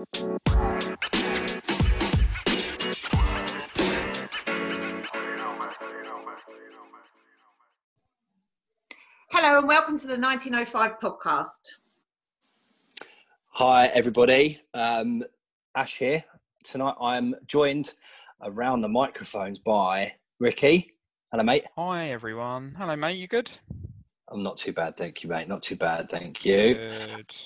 [0.00, 0.38] Hello
[9.58, 11.72] and welcome to the 1905 podcast.
[13.50, 14.62] Hi, everybody.
[14.72, 15.22] Um,
[15.74, 16.24] Ash here.
[16.64, 17.92] Tonight I'm joined
[18.40, 20.94] around the microphones by Ricky.
[21.30, 21.66] Hello, mate.
[21.76, 22.74] Hi everyone.
[22.78, 23.50] Hello mate, you good?
[24.28, 25.46] I'm not too bad, thank you, mate.
[25.46, 26.74] Not too bad, thank you.
[26.74, 27.36] Good.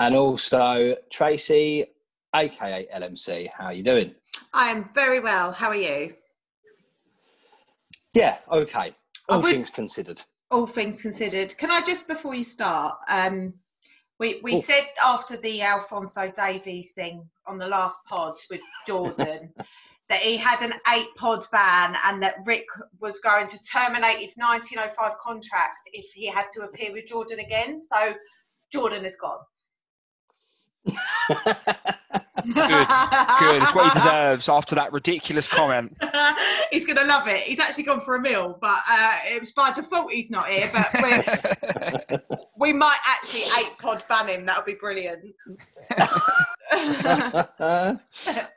[0.00, 1.84] And also Tracy,
[2.34, 3.50] aka LMC.
[3.54, 4.14] How are you doing?
[4.54, 5.52] I am very well.
[5.52, 6.14] How are you?
[8.14, 8.96] Yeah, okay.
[9.28, 10.22] All would- things considered.
[10.50, 13.52] All things considered, can I just before you start, um,
[14.18, 14.60] we we Oh.
[14.62, 19.52] said after the Alphonso Davies thing on the last pod with Jordan
[20.08, 22.64] that he had an eight pod ban and that Rick
[23.00, 27.78] was going to terminate his 1905 contract if he had to appear with Jordan again.
[27.78, 28.14] So
[28.72, 29.40] Jordan is gone.
[32.54, 32.54] Good.
[32.54, 33.62] Good.
[33.62, 35.96] It's what he deserves after that ridiculous comment.
[36.70, 37.40] he's going to love it.
[37.40, 40.70] He's actually gone for a meal, but uh, it was by default he's not here.
[40.72, 42.24] But
[42.58, 44.46] we might actually eight pod ban him.
[44.46, 45.34] That would be brilliant.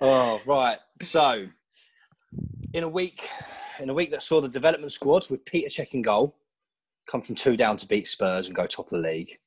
[0.02, 0.78] oh, right.
[1.02, 1.48] So,
[2.74, 3.28] in a week,
[3.80, 6.36] in a week that saw the development squad with Peter Cech in goal
[7.06, 9.38] come from two down to beat Spurs and go top of the league.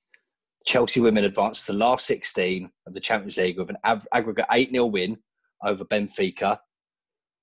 [0.67, 4.47] Chelsea women advanced to the last 16 of the Champions League with an av- aggregate
[4.53, 5.19] 8 0 win
[5.65, 6.59] over Benfica.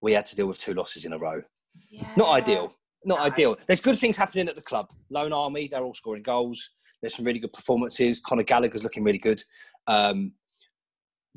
[0.02, 1.42] We had to deal with two losses in a row.
[2.18, 2.74] Not ideal.
[3.06, 3.24] Not No.
[3.26, 3.58] ideal.
[3.66, 4.88] There's good things happening at the club.
[5.10, 6.70] Loan Army, they're all scoring goals.
[7.02, 8.20] There's some really good performances.
[8.20, 9.42] Conor Gallagher's looking really good.
[9.88, 10.34] Um,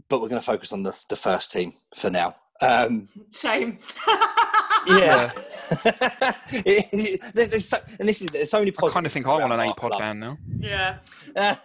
[0.09, 2.37] but we're going to focus on the, the first team for now.
[2.61, 3.79] Um, Shame.
[4.87, 5.31] yeah.
[7.35, 8.93] there's so, and this is there's so many positives.
[8.93, 10.01] I kind of think I want an around eight our pod club.
[10.01, 10.39] ban now.
[10.59, 10.99] yeah.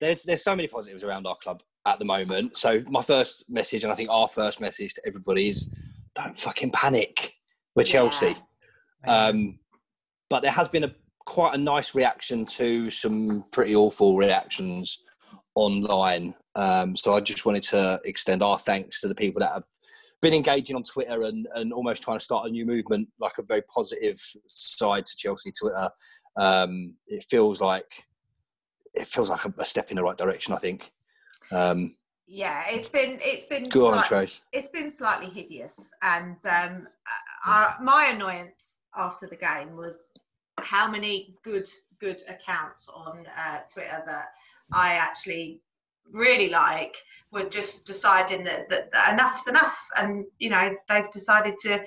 [0.00, 2.56] there's there's so many positives around our club at the moment.
[2.56, 5.74] So my first message, and I think our first message to everybody is,
[6.14, 7.34] don't fucking panic.
[7.74, 8.36] We're Chelsea.
[9.06, 9.58] Um,
[10.28, 15.02] but there has been a quite a nice reaction to some pretty awful reactions
[15.54, 16.34] online.
[16.56, 19.64] Um, so I just wanted to extend our thanks to the people that have
[20.20, 23.42] been engaging on Twitter and, and almost trying to start a new movement, like a
[23.42, 24.20] very positive
[24.54, 25.90] side to Chelsea Twitter.
[26.36, 27.90] Um, it feels like
[28.94, 30.54] it feels like a, step in the right direction.
[30.54, 30.92] I think.
[31.52, 34.42] Um, Yeah, it's been it's been go on, Trace.
[34.52, 36.88] it's been slightly hideous, and um,
[37.46, 40.12] uh, my annoyance after the game was
[40.58, 44.28] how many good good accounts on uh, Twitter that
[44.72, 45.60] I actually
[46.12, 46.94] really like
[47.32, 51.82] were just deciding that, that, that enough's enough, and you know they've decided to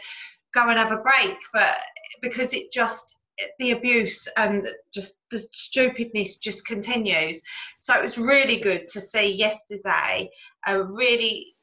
[0.53, 1.77] go and have a break, but
[2.21, 3.17] because it just
[3.59, 7.41] the abuse and just the stupidness just continues.
[7.79, 10.29] So it was really good to see yesterday
[10.67, 11.55] a really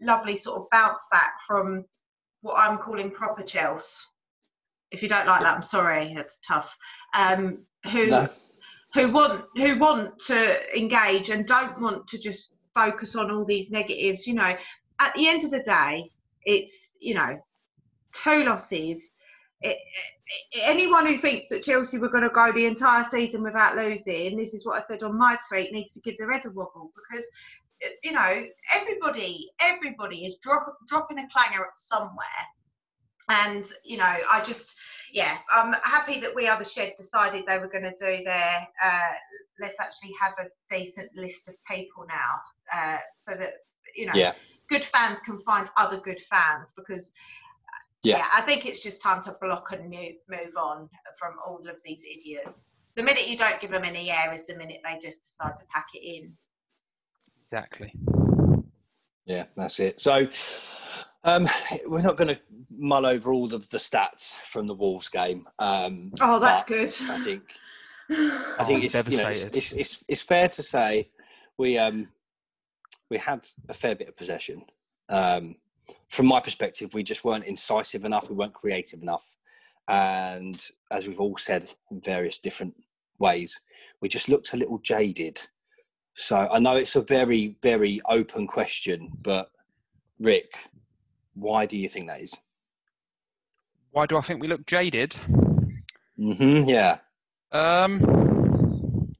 [0.00, 1.84] lovely sort of bounce back from
[2.42, 4.02] what I'm calling proper Chelsea.
[4.90, 6.14] If you don't like that, I'm sorry.
[6.16, 6.74] It's tough.
[7.14, 8.28] Um, who No.
[8.94, 13.70] Who want who want to engage and don't want to just focus on all these
[13.70, 14.26] negatives.
[14.26, 14.54] You know,
[15.00, 16.10] at the end of the day,
[16.44, 17.38] it's you know
[18.12, 19.14] two losses.
[19.62, 19.76] It,
[20.52, 24.36] it, anyone who thinks that Chelsea were going to go the entire season without losing,
[24.36, 26.92] this is what I said on my tweet, needs to give their head a wobble
[26.96, 27.28] because
[28.02, 32.44] you know everybody everybody is drop, dropping a clanger at somewhere
[33.30, 34.74] and you know i just
[35.12, 38.66] yeah i'm happy that we are the shed decided they were going to do their
[38.82, 39.12] uh,
[39.60, 42.40] let's actually have a decent list of people now
[42.74, 43.50] uh, so that
[43.96, 44.32] you know Yeah.
[44.68, 47.12] good fans can find other good fans because
[48.02, 48.18] Yeah.
[48.18, 50.88] yeah i think it's just time to block and move, move on
[51.18, 54.56] from all of these idiots the minute you don't give them any air is the
[54.56, 56.36] minute they just decide to pack it in
[57.52, 57.92] Exactly.
[59.24, 59.98] Yeah, that's it.
[59.98, 60.28] So
[61.24, 61.46] um,
[61.86, 65.46] we're not going to mull over all of the stats from the Wolves game.
[65.58, 67.42] Um, oh that's good I think
[68.10, 71.10] I Oh, think I'm it's, you know, it's, it's, it's, it's fair to say
[71.58, 72.08] we um,
[73.10, 74.64] we had a fair bit of possession.
[75.08, 75.56] Um,
[76.08, 78.28] from my perspective, we just weren't incisive enough.
[78.28, 79.36] We weren't creative enough,
[79.86, 80.60] and
[80.90, 82.74] as we've all said in various different
[83.18, 83.60] ways,
[84.00, 85.40] we just looked a little jaded.
[86.14, 89.50] So I know it's a very very open question, but
[90.18, 90.54] Rick,
[91.34, 92.38] why do you think that is?
[93.92, 95.16] Why do I think we look jaded?
[96.18, 96.98] Mm-hmm, yeah,
[97.50, 99.12] Um,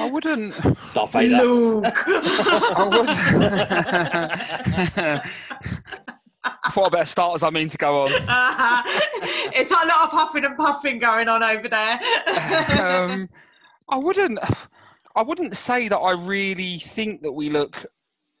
[0.00, 0.54] I wouldn't.
[0.94, 1.36] Darth Vader.
[1.36, 1.84] Luke.
[2.06, 3.08] I would.
[6.44, 8.08] I thought I better start as I mean to go on.
[9.54, 12.00] it's a lot of huffing and puffing going on over there.
[12.80, 13.28] um,
[13.88, 14.38] I wouldn't.
[15.14, 17.86] I wouldn't say that I really think that we look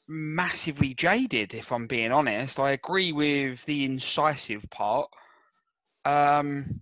[0.08, 2.58] massively jaded, if I'm being honest.
[2.58, 5.08] I agree with the incisive part.
[6.04, 6.80] Um,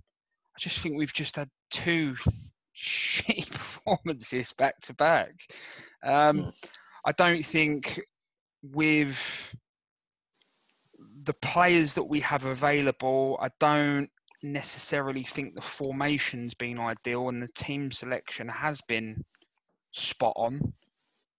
[0.56, 2.17] I just think we've just had two
[2.76, 5.32] shitty performances back to back.
[6.03, 6.53] Um, mm.
[7.05, 8.00] I don't think
[8.62, 9.55] with
[11.23, 14.11] the players that we have available, I don't
[14.43, 19.25] necessarily think the formation's been ideal and the team selection has been
[19.93, 20.75] spot on.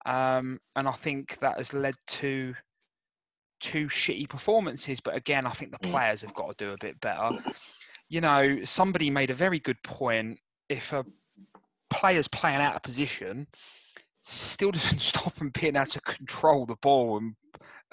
[0.05, 2.53] Um, and I think that has led to
[3.59, 4.99] two shitty performances.
[4.99, 5.91] But again, I think the mm.
[5.91, 7.29] players have got to do a bit better.
[8.09, 10.39] You know, somebody made a very good point.
[10.69, 11.05] If a
[11.89, 13.47] player's playing out of position,
[14.21, 17.35] still doesn't stop them being able to control the ball and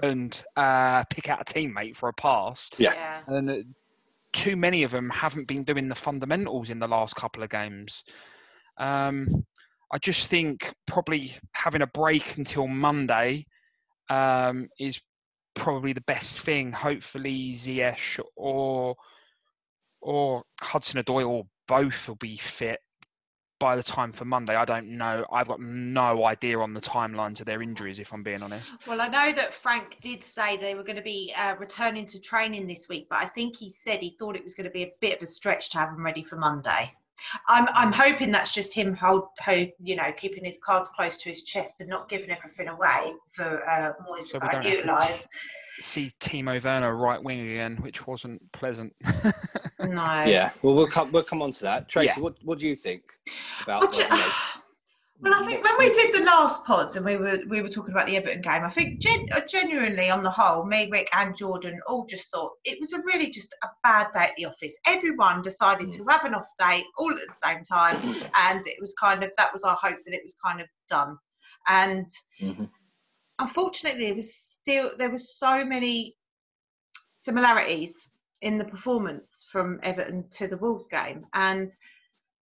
[0.03, 2.71] and uh, pick out a teammate for a pass.
[2.77, 3.21] Yeah.
[3.29, 3.57] And uh,
[4.33, 8.03] too many of them haven't been doing the fundamentals in the last couple of games.
[8.79, 9.45] Um,
[9.93, 13.47] I just think probably having a break until Monday
[14.09, 15.01] um, is
[15.55, 16.73] probably the best thing.
[16.73, 18.97] Hopefully, Ziyech or
[20.01, 22.81] or Hudson Odoi or both will be fit
[23.61, 24.57] by the time for Monday.
[24.57, 25.25] I don't know.
[25.31, 28.75] I've got no idea on the timelines of their injuries, if I'm being honest.
[28.89, 32.21] Well, I know that Frank did say they were going to be uh, returning to
[32.21, 34.83] training this week, but I think he said he thought it was going to be
[34.83, 36.93] a bit of a stretch to have them ready for Monday.
[37.49, 41.29] I'm I'm hoping that's just him hold, hold you know keeping his cards close to
[41.29, 45.29] his chest and not giving everything away for uh, Moyes so to utilise.
[45.81, 48.95] See Timo Werner right wing again, which wasn't pleasant.
[49.81, 50.25] no.
[50.25, 50.51] Yeah.
[50.63, 51.89] Well, we'll come we'll come on to that.
[51.89, 52.23] Tracy, yeah.
[52.23, 53.03] what what do you think
[53.63, 53.95] about?
[55.23, 57.93] Well, I think when we did the last pods and we were we were talking
[57.93, 61.37] about the Everton game, I think gen- uh, genuinely on the whole, me, Rick, and
[61.37, 64.77] Jordan all just thought it was a really just a bad day at the office.
[64.85, 67.97] Everyone decided to have an off day all at the same time,
[68.35, 71.17] and it was kind of that was our hope that it was kind of done.
[71.69, 72.07] And
[72.41, 72.65] mm-hmm.
[73.39, 76.17] unfortunately, it was still there were so many
[77.21, 78.11] similarities
[78.41, 81.71] in the performance from Everton to the Wolves game, and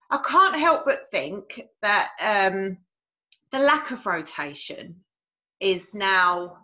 [0.10, 2.78] I can't help but think that um,
[3.52, 4.96] the lack of rotation
[5.60, 6.58] is now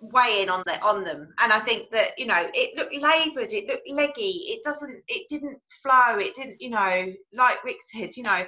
[0.00, 1.32] weighing on the on them.
[1.38, 5.28] And i think that you know it looked labored it looked leggy it doesn't it
[5.28, 8.44] didn't flow it didn't you know like rick said you know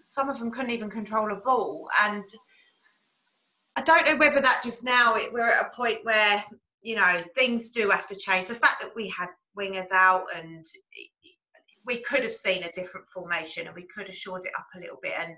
[0.00, 1.88] some of them couldn't even control a ball.
[2.02, 2.24] And
[3.76, 6.44] i don't know whether that just now it, we're at a point where
[6.82, 8.48] you know things do have to change.
[8.48, 10.64] The fact that we had wingers out and
[11.88, 14.78] we could have seen a different formation and we could have shored it up a
[14.78, 15.34] little bit and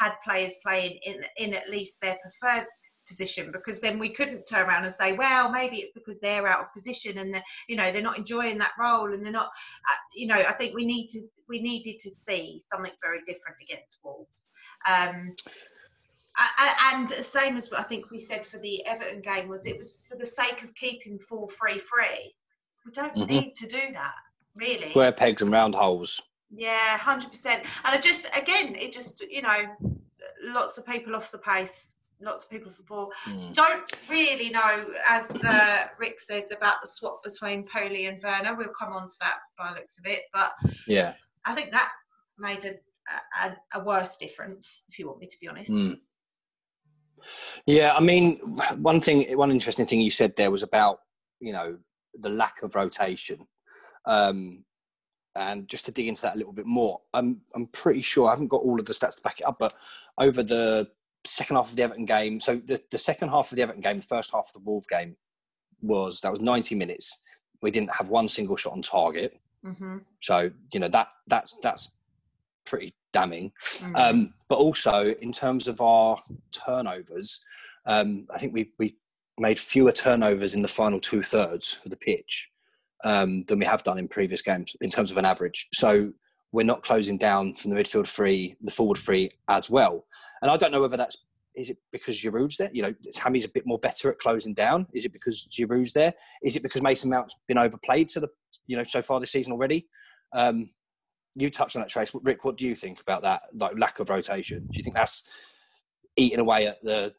[0.00, 2.66] had players playing in in at least their preferred
[3.06, 6.60] position because then we couldn't turn around and say well maybe it's because they're out
[6.60, 9.46] of position and they're you know they're not enjoying that role and they're not
[9.90, 13.56] uh, you know i think we need to we needed to see something very different
[13.62, 14.52] against wolves
[14.88, 15.32] um,
[16.92, 19.98] and same as what I think we said for the Everton game was it was
[20.08, 22.32] for the sake of keeping four free free.
[22.86, 23.26] We don't mm-hmm.
[23.26, 24.14] need to do that
[24.58, 24.90] really.
[24.90, 26.22] Square pegs and round holes.
[26.50, 27.62] Yeah, hundred percent.
[27.84, 29.64] And I just, again, it just, you know,
[30.42, 33.12] lots of people off the pace, lots of people for ball.
[33.26, 33.52] Mm.
[33.52, 38.56] Don't really know, as uh, Rick said about the swap between Poli and Werner.
[38.56, 40.52] We'll come on to that by looks of it, but
[40.86, 41.14] yeah,
[41.44, 41.90] I think that
[42.38, 42.74] made a,
[43.44, 45.70] a, a worse difference, if you want me to be honest.
[45.70, 45.98] Mm.
[47.66, 48.38] Yeah, I mean,
[48.76, 51.00] one thing, one interesting thing you said there was about,
[51.40, 51.76] you know,
[52.18, 53.46] the lack of rotation.
[54.08, 54.64] Um,
[55.36, 58.30] and just to dig into that a little bit more, I'm I'm pretty sure I
[58.30, 59.74] haven't got all of the stats to back it up, but
[60.18, 60.88] over the
[61.24, 64.00] second half of the Everton game, so the, the second half of the Everton game,
[64.00, 65.16] the first half of the Wolves game
[65.80, 67.20] was that was 90 minutes.
[67.62, 69.38] We didn't have one single shot on target.
[69.64, 69.98] Mm-hmm.
[70.20, 71.92] So you know that that's that's
[72.64, 73.52] pretty damning.
[73.76, 73.96] Mm-hmm.
[73.96, 76.18] Um, but also in terms of our
[76.52, 77.40] turnovers,
[77.86, 78.96] um, I think we we
[79.38, 82.50] made fewer turnovers in the final two thirds of the pitch
[83.04, 85.68] um, than we have done in previous games in terms of an average.
[85.72, 86.12] So
[86.52, 90.06] we're not closing down from the midfield free, the forward free as well.
[90.42, 91.16] And I don't know whether that's
[91.54, 92.70] is it because Giroud's there?
[92.72, 94.86] You know, Tammy's a bit more better at closing down.
[94.92, 96.14] Is it because Giroud's there?
[96.42, 98.28] Is it because Mason Mount's been overplayed to the
[98.66, 99.88] you know so far this season already?
[100.32, 100.70] Um,
[101.34, 102.12] you touched on that, Trace.
[102.22, 104.68] Rick, what do you think about that like lack of rotation?
[104.70, 105.24] Do you think that's
[106.16, 107.12] eating away at the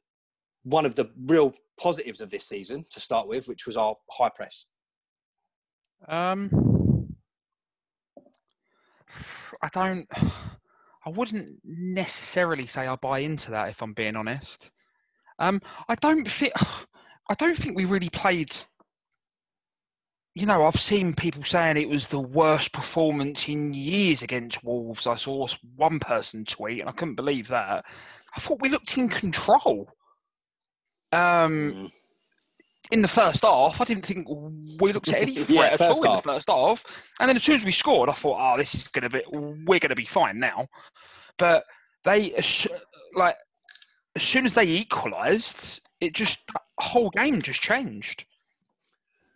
[0.64, 4.30] one of the real positives of this season to start with, which was our high
[4.30, 4.66] press?
[6.08, 7.16] Um,
[9.62, 10.08] I don't.
[11.06, 14.70] I wouldn't necessarily say I buy into that if I'm being honest.
[15.40, 16.54] Um, I don't think.
[17.30, 18.56] I don't think we really played.
[20.36, 25.06] You know, I've seen people saying it was the worst performance in years against Wolves.
[25.08, 27.86] I saw one person tweet, and I couldn't believe that.
[28.36, 29.90] I thought we looked in control.
[31.12, 31.92] Um, Mm.
[32.92, 35.88] In the first half, I didn't think we looked at any threat Yeah, at all
[35.90, 36.84] first in the first half.
[37.20, 39.24] And then as soon as we scored, I thought, oh, this is going to be,
[39.32, 40.68] we're going to be fine now.
[41.38, 41.66] But
[42.04, 42.34] they,
[43.14, 43.36] like,
[44.16, 48.26] as soon as they equalised, it just, the whole game just changed.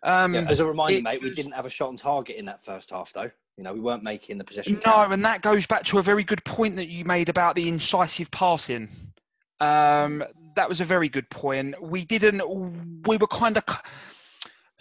[0.02, 2.46] Um, Yeah, as a reminder, it mate, we didn't have a shot on target in
[2.46, 3.30] that first half, though.
[3.56, 4.74] You know, we weren't making the possession.
[4.84, 5.12] No, count.
[5.12, 8.30] and that goes back to a very good point that you made about the incisive
[8.32, 8.88] passing.
[9.60, 11.80] Um, that was a very good point.
[11.82, 12.42] We didn't.
[13.06, 13.64] We were kind of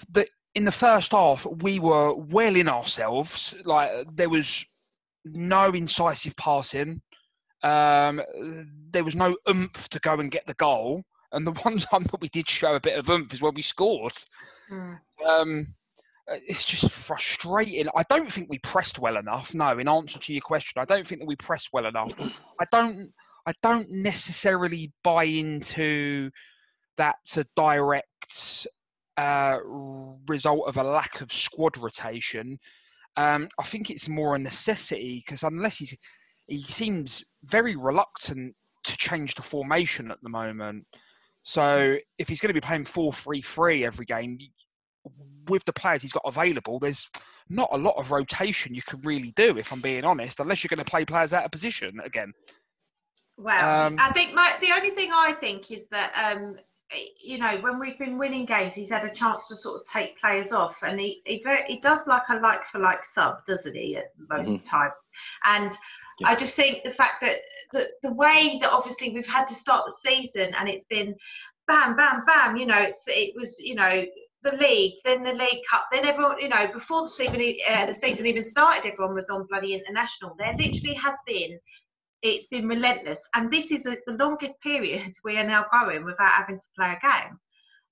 [0.09, 1.45] the in the first half.
[1.45, 3.53] We were well in ourselves.
[3.65, 4.65] Like there was
[5.25, 7.01] no incisive passing.
[7.63, 8.21] Um,
[8.91, 11.03] there was no oomph to go and get the goal.
[11.31, 13.61] And the one time that we did show a bit of oomph is when we
[13.61, 14.13] scored
[14.71, 14.97] Mm.
[15.27, 15.75] um,
[16.47, 17.89] it's just frustrating.
[17.95, 19.53] I don't think we pressed well enough.
[19.53, 22.13] No, in answer to your question, I don't think that we pressed well enough.
[22.61, 23.11] I don't.
[23.45, 26.31] I don't necessarily buy into
[26.95, 28.67] that's a direct
[29.17, 29.57] uh,
[30.27, 32.59] result of a lack of squad rotation.
[33.17, 35.95] Um, I think it's more a necessity because unless he's
[36.47, 40.85] he seems very reluctant to change the formation at the moment.
[41.43, 44.39] So if he's going to be playing four three three every game,
[45.47, 47.07] with the players he's got available, there's
[47.49, 50.69] not a lot of rotation you can really do, if I'm being honest, unless you're
[50.69, 52.33] going to play players out of position again.
[53.43, 56.57] Well, Um, I think my the only thing I think is that um,
[57.21, 60.19] you know when we've been winning games, he's had a chance to sort of take
[60.19, 63.97] players off, and he he, he does like a like for like sub, doesn't he?
[63.97, 64.69] At most Mhm.
[64.69, 65.09] times,
[65.45, 65.71] and.
[66.19, 66.27] Yeah.
[66.29, 67.37] I just think the fact that
[67.71, 71.15] the, the way that obviously we've had to start the season and it's been
[71.67, 74.05] bam, bam, bam, you know, it's it was, you know,
[74.43, 77.93] the league, then the League Cup, then everyone, you know, before the season, uh, the
[77.95, 80.35] season even started, everyone was on bloody international.
[80.37, 81.57] There literally has been,
[82.23, 86.29] it's been relentless, and this is a, the longest period we are now going without
[86.29, 87.39] having to play a game.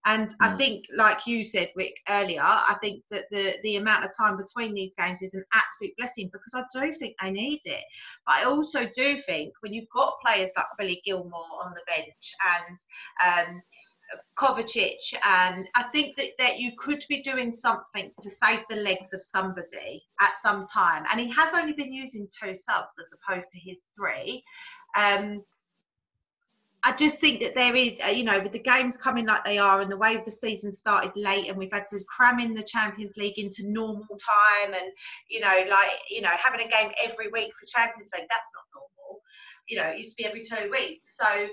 [0.05, 0.57] And I Mm.
[0.57, 4.73] think, like you said, Rick, earlier, I think that the the amount of time between
[4.73, 7.83] these games is an absolute blessing because I do think they need it.
[8.25, 12.33] But I also do think when you've got players like Billy Gilmour on the bench
[12.57, 13.61] and um,
[14.35, 19.13] Kovacic, and I think that, that you could be doing something to save the legs
[19.13, 21.03] of somebody at some time.
[21.11, 24.43] And he has only been using two subs as opposed to his three.
[24.97, 25.43] Um,
[26.83, 29.59] I just think that there is, uh, you know, with the games coming like they
[29.59, 32.63] are and the way the season started late and we've had to cram in the
[32.63, 34.91] Champions League into normal time and,
[35.29, 38.63] you know, like, you know, having a game every week for Champions League, that's not
[38.73, 39.21] normal.
[39.67, 41.17] You know, it used to be every two weeks.
[41.17, 41.47] So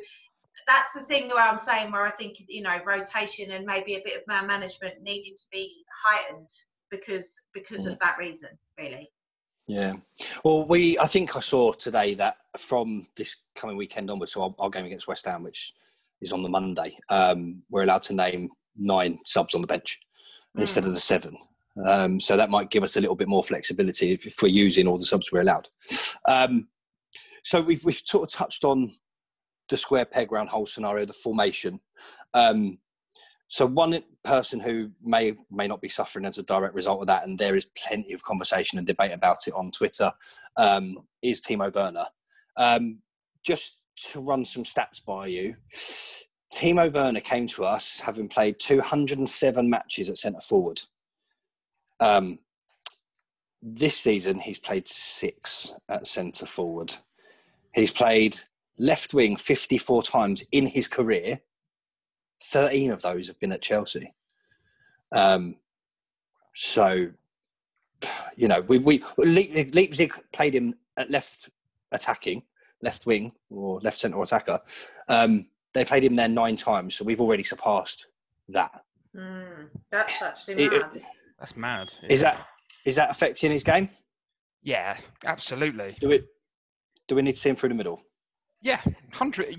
[0.69, 4.03] that's the thing where I'm saying where I think, you know, rotation and maybe a
[4.05, 6.51] bit of man management needed to be heightened
[6.91, 9.11] because because of that reason, really.
[9.67, 9.95] Yeah.
[10.45, 14.55] Well, we I think I saw today that from this coming weekend onwards, so our,
[14.59, 15.73] our game against West Ham, which
[16.21, 19.99] is on the Monday, um, we're allowed to name nine subs on the bench
[20.57, 21.37] instead of the seven.
[21.87, 24.89] Um, so that might give us a little bit more flexibility if, if we're using
[24.89, 25.69] all the subs we're allowed.
[26.27, 26.69] Um,
[27.45, 28.93] so we've we've sort of touched on
[29.69, 31.81] the square peg round hole scenario, the formation.
[32.35, 32.79] Um,
[33.49, 37.27] so one person who may may not be suffering as a direct result of that,
[37.27, 40.13] and there is plenty of conversation and debate about it on Twitter,
[40.57, 42.07] um, is Timo Werner.
[42.57, 42.99] Um,
[43.43, 43.79] just
[44.11, 45.57] to run some stats by you,
[46.53, 50.81] Timo Werner came to us having played 207 matches at centre forward.
[52.01, 52.39] Um,
[53.63, 56.95] this season, he's played six at centre forward.
[57.73, 58.39] He's played
[58.79, 61.41] left wing 54 times in his career.
[62.45, 64.15] 13 of those have been at Chelsea.
[65.13, 65.57] Um,
[66.55, 67.11] so,
[68.37, 71.49] you know, we, we Le- Leipzig played him at left
[71.93, 72.43] attacking,
[72.83, 74.61] left wing or left centre attacker.
[75.09, 78.07] Um, they played him there nine times, so we've already surpassed
[78.49, 78.85] that.
[79.15, 81.03] Mm, that's actually It- mad.
[81.39, 81.95] That's mad.
[82.09, 82.47] Is that
[82.85, 83.91] is that affecting his game?
[84.63, 85.97] Yeah, absolutely.
[86.01, 86.27] Do it?
[87.07, 88.03] Do we need to see him through the middle?
[88.61, 88.81] Yeah,
[89.13, 89.57] hundred.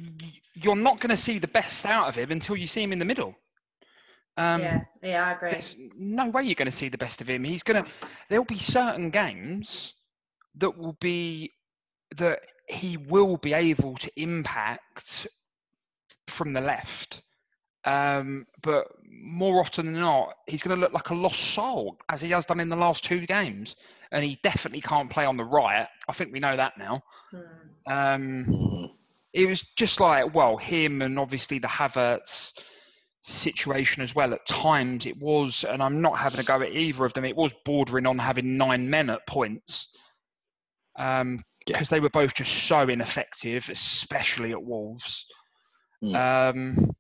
[0.54, 3.00] You're not going to see the best out of him until you see him in
[3.00, 3.36] the middle.
[4.38, 5.52] Um, yeah, yeah, I agree.
[5.52, 7.44] There's no way you're going to see the best of him.
[7.44, 7.90] He's going to.
[8.30, 9.94] There'll be certain games
[10.56, 11.54] that will be
[12.16, 15.28] that he will be able to impact
[16.28, 17.22] from the left,
[17.86, 22.22] um, but more often than not, he's going to look like a lost soul as
[22.22, 23.76] he has done in the last two games,
[24.12, 25.88] and he definitely can't play on the right.
[26.08, 27.02] I think we know that now.
[27.32, 27.92] Hmm.
[27.92, 28.90] Um,
[29.34, 32.54] it was just like well him and obviously the Havertz
[33.22, 37.06] situation as well at times it was and I'm not having a go at either
[37.06, 39.90] of them it was bordering on having nine men at points
[40.98, 41.74] um Yeah.
[41.78, 45.26] because they were both just so ineffective especially at Wolves
[46.04, 46.16] Mm.
[46.16, 46.96] um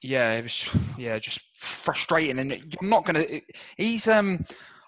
[0.00, 3.24] yeah, it was yeah, just frustrating, and you're not gonna.
[3.76, 4.44] He's um.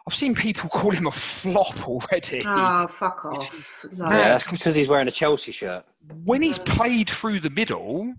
[0.07, 2.41] I've seen people call him a flop already.
[2.45, 3.87] Oh, fuck off.
[3.93, 5.85] Yeah, that's because he's wearing a Chelsea shirt.
[6.25, 8.15] When he's played through the middle,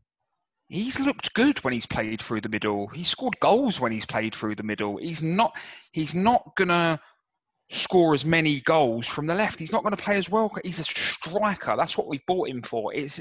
[0.67, 2.87] he's looked good when he's played through the middle.
[2.87, 4.97] He scored goals when he's played through the middle.
[4.97, 5.57] He's not
[5.91, 6.99] he's not gonna
[7.71, 9.59] score as many goals from the left.
[9.59, 10.51] He's not going to play as well.
[10.63, 11.75] He's a striker.
[11.77, 12.93] That's what we bought him for.
[12.93, 13.19] It's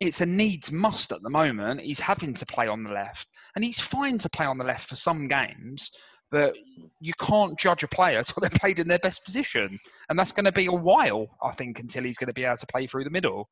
[0.00, 1.80] it's a needs must at the moment.
[1.80, 4.88] He's having to play on the left, and he's fine to play on the left
[4.88, 5.90] for some games.
[6.30, 6.54] But
[7.00, 10.44] you can't judge a player until they're played in their best position, and that's going
[10.44, 13.04] to be a while, I think, until he's going to be able to play through
[13.04, 13.48] the middle.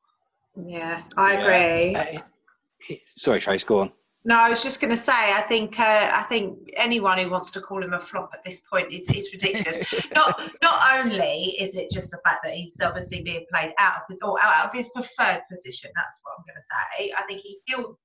[0.55, 1.95] Yeah, I agree.
[1.95, 3.91] Uh, sorry, Trace, go on.
[4.25, 7.51] No, I was just going to say, I think uh, I think anyone who wants
[7.51, 10.07] to call him a flop at this point is, is ridiculous.
[10.13, 14.01] not not only is it just the fact that he's obviously being played out of
[14.09, 15.89] his or out of his preferred position.
[15.95, 17.13] That's what I'm going to say.
[17.17, 17.97] I think he still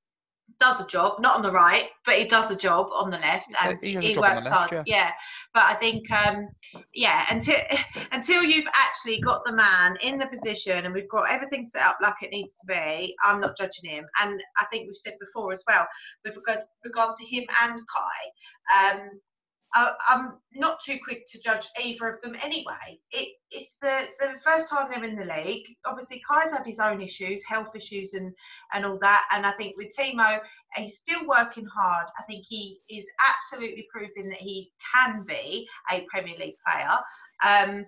[0.58, 3.54] does a job, not on the right, but he does a job on the left,
[3.62, 4.70] and he, he works left, hard.
[4.72, 4.82] Yeah.
[4.86, 5.10] yeah.
[5.52, 6.48] but I think, um,
[6.94, 7.56] yeah, until
[8.12, 11.98] until you've actually got the man in the position and we've got everything set up
[12.02, 14.04] like it needs to be, I'm not judging him.
[14.20, 15.86] And I think we've said before as well,
[16.24, 19.10] with regards regards to him and Kai, um,
[19.74, 23.00] I, am not too quick to judge either of them anyway.
[23.10, 25.66] It, it's the, the first time they're in the league.
[25.84, 28.32] Obviously, Kai's had his own issues, health issues, and,
[28.72, 29.26] and all that.
[29.32, 30.38] And I think with Timo,
[30.76, 32.06] he's still working hard.
[32.18, 36.96] I think he is absolutely proving that he can be a Premier League player.
[37.44, 37.86] Um,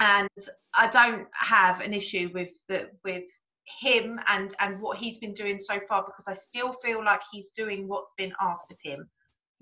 [0.00, 0.28] and
[0.74, 3.24] I don't have an issue with the with
[3.80, 7.50] him and and what he's been doing so far because I still feel like he's
[7.50, 9.08] doing what's been asked of him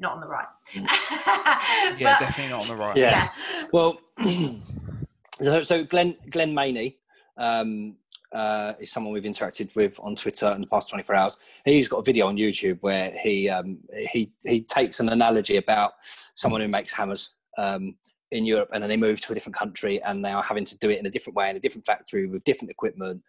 [0.01, 0.47] not on the right.
[0.75, 2.97] yeah, but, definitely not on the right.
[2.97, 3.29] Yeah.
[3.55, 3.67] yeah.
[3.73, 4.01] Well,
[5.63, 6.97] so Glenn Glenn Maney
[7.37, 7.97] um,
[8.33, 11.39] uh, is someone we've interacted with on Twitter in the past 24 hours.
[11.65, 13.79] He's got a video on YouTube where he um,
[14.11, 15.93] he he takes an analogy about
[16.35, 17.35] someone who makes hammers.
[17.59, 17.97] Um,
[18.33, 20.79] in Europe, and then they move to a different country, and they are having to
[20.79, 23.21] do it in a different way in a different factory with different equipment.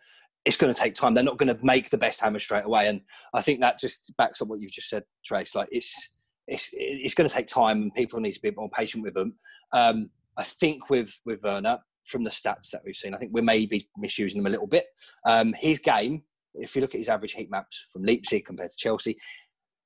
[0.45, 1.15] It's going to take time.
[1.15, 3.01] They're not going to make the best hammer straight away, and
[3.33, 5.55] I think that just backs up what you've just said, Trace.
[5.55, 6.11] Like it's
[6.51, 9.35] it's it's going to take time, and people need to be more patient with them.
[9.73, 13.41] Um, I think with with Werner, from the stats that we've seen, I think we
[13.41, 14.85] may be misusing him a little bit.
[15.25, 18.77] Um, his game, if you look at his average heat maps from Leipzig compared to
[18.77, 19.17] Chelsea,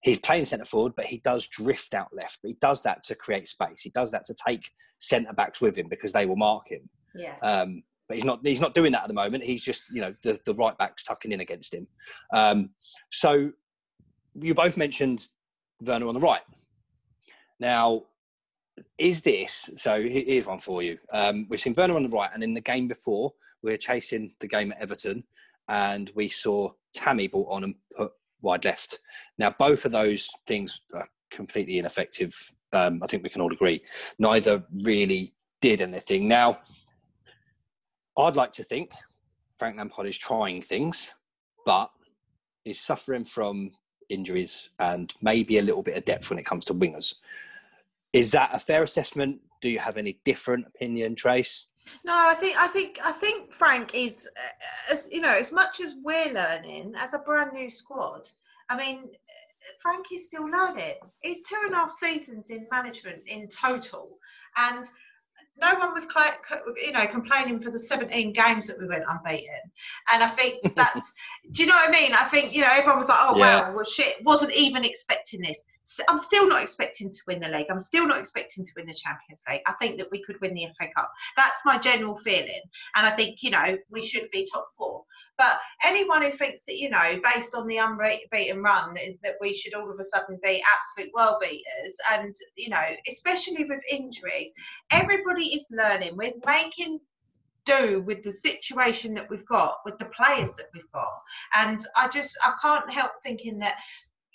[0.02, 2.40] he's playing centre forward, but he does drift out left.
[2.42, 3.82] But he does that to create space.
[3.82, 6.90] He does that to take centre backs with him because they will mark him.
[7.14, 7.36] Yeah.
[7.44, 9.44] Um, but he's not he's not doing that at the moment.
[9.44, 11.88] He's just you know the, the right backs tucking in against him.
[12.34, 12.72] Um,
[13.12, 13.52] so
[14.36, 15.28] you both mentioned
[15.82, 16.42] Werner on the right.
[17.60, 18.04] Now,
[18.98, 20.02] is this so?
[20.02, 20.98] Here's one for you.
[21.12, 23.34] Um, we've seen Werner on the right, and in the game before,
[23.64, 25.24] we are chasing the game at Everton,
[25.68, 28.12] and we saw Tammy brought on and put
[28.42, 29.00] wide left.
[29.38, 32.34] Now, both of those things are completely ineffective.
[32.74, 33.82] Um, I think we can all agree.
[34.20, 36.28] Neither really did anything.
[36.28, 36.60] Now,
[38.18, 38.92] I'd like to think
[39.58, 41.14] Frank Lampard is trying things,
[41.66, 41.90] but
[42.64, 43.72] he's suffering from
[44.10, 47.16] injuries and maybe a little bit of depth when it comes to wingers.
[48.14, 49.42] Is that a fair assessment?
[49.62, 51.68] Do you have any different opinion, Trace?
[52.04, 55.82] No, I think I think I think Frank is, uh, as you know, as much
[55.82, 58.28] as we're learning as a brand new squad.
[58.70, 59.10] I mean,
[59.80, 60.96] Frank is still learning.
[61.22, 64.18] He's two and a half seasons in management in total,
[64.58, 64.86] and
[65.62, 66.08] no one was
[66.78, 69.60] you know complaining for the 17 games that we went unbeaten.
[70.12, 71.14] And i think that's
[71.52, 72.14] do you know what i mean?
[72.14, 73.64] I think you know everyone was like oh yeah.
[73.66, 75.64] well well shit wasn't even expecting this.
[75.84, 77.68] So i'm still not expecting to win the league.
[77.70, 79.62] I'm still not expecting to win the champions league.
[79.66, 81.12] I think that we could win the fa cup.
[81.38, 82.62] That's my general feeling.
[82.96, 85.04] And i think you know we should be top four
[85.38, 89.54] but anyone who thinks that, you know, based on the unbeaten run, is that we
[89.54, 94.52] should all of a sudden be absolute world beaters, and, you know, especially with injuries,
[94.92, 96.16] everybody is learning.
[96.16, 97.00] We're making
[97.66, 101.22] do with the situation that we've got, with the players that we've got.
[101.56, 103.76] And I just, I can't help thinking that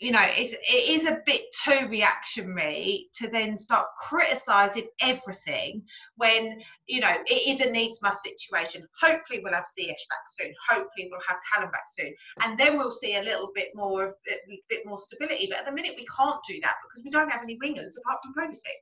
[0.00, 5.82] you know, it's, it is a bit too reactionary to then start criticising everything
[6.16, 8.82] when, you know, it is a needs must situation.
[8.98, 10.54] Hopefully, we'll have Ziyech back soon.
[10.70, 14.58] Hopefully, we'll have Callum back soon, and then we'll see a little bit more, a
[14.70, 15.48] bit, more stability.
[15.50, 18.20] But at the minute, we can't do that because we don't have any wingers apart
[18.24, 18.80] from Kovacic.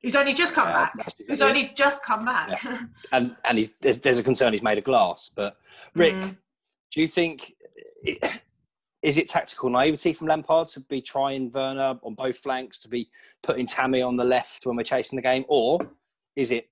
[0.00, 0.92] He's only just come back?
[1.28, 2.62] Who's only just come back?
[2.62, 2.82] Yeah.
[3.12, 5.28] And and he's, there's, there's a concern he's made of glass.
[5.34, 5.56] But
[5.94, 6.36] Rick, mm.
[6.92, 7.54] do you think
[8.02, 8.40] it,
[9.02, 13.10] is it tactical naivety from Lampard to be trying Werner on both flanks, to be
[13.42, 15.78] putting Tammy on the left when we're chasing the game, or
[16.36, 16.70] is it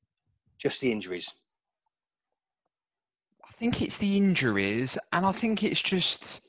[0.59, 1.35] just the injuries?
[3.45, 6.40] I think it's the injuries, and I think it's just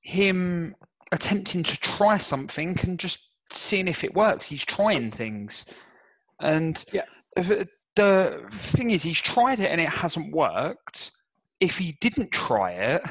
[0.00, 0.74] him
[1.12, 3.18] attempting to try something and just
[3.50, 4.48] seeing if it works.
[4.48, 5.66] He's trying things,
[6.40, 7.04] and Yeah.
[7.36, 11.12] the the thing is, he's tried it and it hasn't worked.
[11.60, 13.02] If he didn't try it,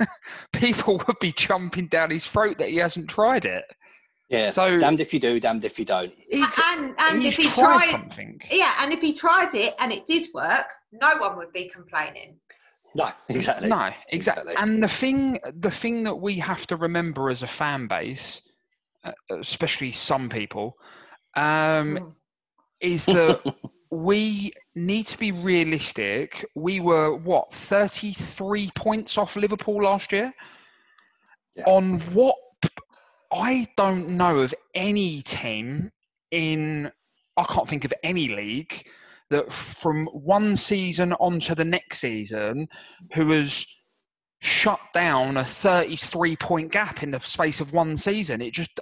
[0.52, 3.64] people would be jumping down his throat that he hasn't tried it.
[4.28, 4.50] Yeah.
[4.50, 6.12] So- damned if you do, damned if you don't.
[6.28, 8.40] He's, and and he's if he tried tried, something.
[8.50, 12.36] yeah, and if he tried it and it did work, no one would be complaining.
[12.94, 13.68] No, exactly.
[13.68, 14.52] No, exactly.
[14.52, 14.54] Exactly.
[14.58, 18.42] And the thing, the thing that we have to remember as a fan base,
[19.04, 20.76] uh, especially some people,
[21.34, 21.42] um,
[21.96, 22.12] Mm.
[22.80, 23.40] is that
[23.92, 26.46] we need to be realistic.
[26.54, 30.32] We were what thirty-three points off Liverpool last year.
[31.54, 31.64] Yeah.
[31.66, 32.36] On what
[33.30, 35.90] I don't know of any team
[36.30, 36.90] in
[37.36, 38.86] I can't think of any league
[39.28, 42.68] that from one season on to the next season
[43.14, 43.66] who has
[44.40, 48.40] shut down a 33 point gap in the space of one season.
[48.40, 48.80] It just,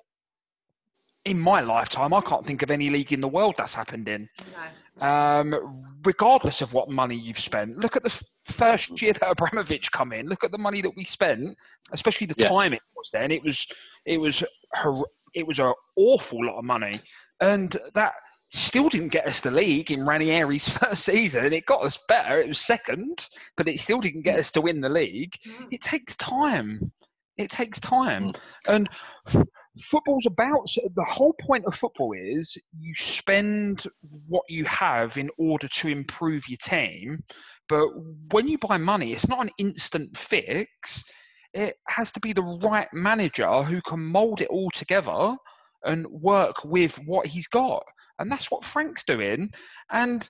[1.25, 4.29] in my lifetime, I can't think of any league in the world that's happened in.
[4.53, 4.63] No.
[5.01, 9.91] Um, regardless of what money you've spent, look at the f- first year that Abramovich
[9.93, 10.27] come in.
[10.27, 11.57] Look at the money that we spent,
[11.93, 12.49] especially the Yeah.
[12.49, 13.31] time it was then.
[13.31, 13.67] It was,
[14.07, 14.43] it was,
[14.75, 17.01] hor- it was an awful lot of money,
[17.41, 18.13] and that
[18.49, 21.53] still didn't get us the league in Ranieri's first season.
[21.53, 22.39] It got us better.
[22.41, 25.37] It was second, but it still didn't get us to win the league.
[25.47, 25.69] Mm.
[25.71, 26.93] It takes time.
[27.37, 28.33] It takes time,
[28.69, 28.89] and
[29.27, 29.45] f-
[29.83, 33.85] football's about the whole point of football is you spend
[34.27, 37.25] what you have in order to improve your team.
[37.69, 37.89] But
[38.33, 41.05] when you buy money, it's not an instant fix.
[41.53, 45.37] It has to be the right manager who can mold it all together
[45.85, 47.83] and work with what he's got.
[48.19, 49.51] And that's what Frank's doing.
[49.91, 50.29] And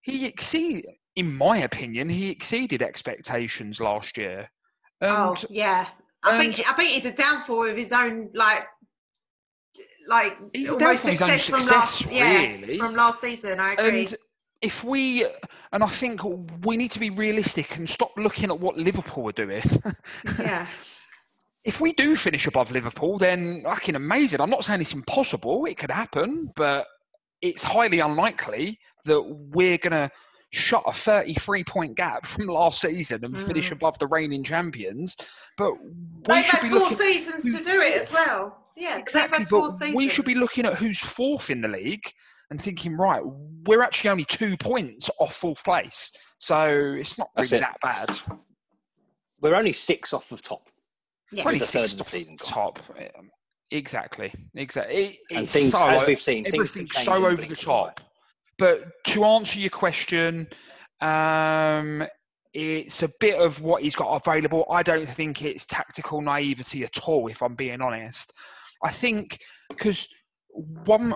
[0.00, 4.50] he exceeded, in my opinion, he exceeded expectations last year.
[5.00, 5.86] And oh yeah,
[6.24, 8.64] I think I think it's a downfall of his own like
[10.06, 13.60] like He's almost downfall his own success, from success, last yeah from last season.
[13.60, 14.00] I agree.
[14.00, 14.16] And
[14.62, 15.26] if we,
[15.72, 16.20] and I think
[16.64, 19.62] we need to be realistic and stop looking at what Liverpool are doing.
[20.38, 20.66] yeah,
[21.64, 24.40] if we do finish above Liverpool, then fucking amazing.
[24.40, 26.86] I'm not saying it's impossible; it could happen, but
[27.42, 30.10] it's highly unlikely that we're gonna
[30.50, 33.72] shut a 33 point gap from last season and finish Mm.
[33.72, 35.16] above the reigning champions.
[35.58, 35.90] But we
[36.22, 38.65] they've should had be four looking seasons to do it as well.
[38.76, 39.38] Yeah, exactly.
[39.38, 42.04] They've had four But we should be looking at who's fourth in the league
[42.50, 43.22] and thinking, right,
[43.66, 47.60] we're actually only two points off fourth place, so it's not really it.
[47.60, 48.18] that bad.
[49.40, 50.68] We're only six off of top.
[51.32, 51.44] Yeah.
[51.46, 52.78] Only the six of the top- season top.
[52.98, 53.30] Um,
[53.72, 54.94] Exactly, exactly.
[54.94, 57.50] It, And things, so, as we've seen, things can everything's so over blink the of
[57.50, 57.84] an eye.
[57.86, 58.00] top.
[58.58, 60.46] But to answer your question,
[61.00, 62.06] um,
[62.54, 64.66] it's a bit of what he's got available.
[64.70, 68.32] I don't think it's tactical naivety at all, if I'm being honest.
[68.84, 70.08] I think because
[70.50, 71.12] one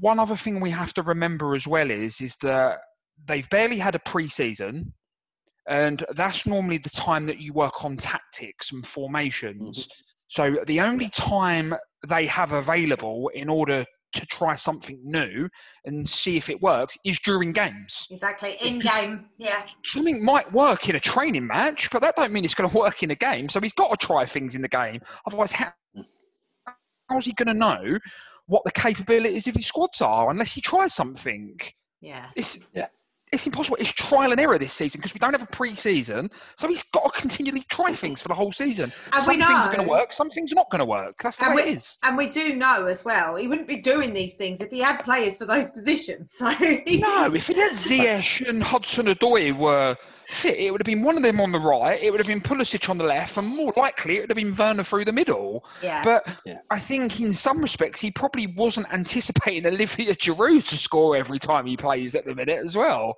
[0.00, 2.78] one other thing we have to remember as well is is that
[3.26, 4.94] they've barely had a pre-season,
[5.68, 9.84] and that's normally the time that you work on tactics and formations.
[9.84, 9.90] Mm-hmm.
[10.28, 11.74] So the only time
[12.06, 15.48] they have available in order to try something new
[15.84, 18.06] and see if it works is during games.
[18.10, 19.26] Exactly in game.
[19.38, 22.76] Yeah, Something might work in a training match, but that don't mean it's going to
[22.76, 23.48] work in a game.
[23.48, 25.00] So he's got to try things in the game.
[25.26, 26.04] Otherwise, how, mm.
[27.10, 27.98] How's he going to know
[28.46, 31.58] what the capabilities of his squads are unless he tries something?
[32.00, 32.26] yeah.
[32.36, 32.86] It's Yeah.
[33.32, 33.76] It's impossible.
[33.78, 37.14] It's trial and error this season because we don't have a pre-season, so he's got
[37.14, 38.92] to continually try things for the whole season.
[39.12, 41.14] And some we things are going to work, some things are not going to work.
[41.22, 41.96] That's the And way we- it is.
[42.02, 44.96] And we do know as well, he wouldn't be doing these things if he had
[45.04, 46.32] players for those positions.
[46.38, 49.96] So he's- No, if it had Ziyech and Hudson Odoi were
[50.30, 52.40] fit, it would have been one of them on the right, it would have been
[52.40, 55.64] Pulisic on the left, and more likely it would have been Werner through the middle.
[55.82, 56.58] yeah, But Yeah.
[56.70, 61.66] I think in some respects he probably wasn't anticipating Olivier Giroud to score every time
[61.66, 63.14] he plays at the minute as well.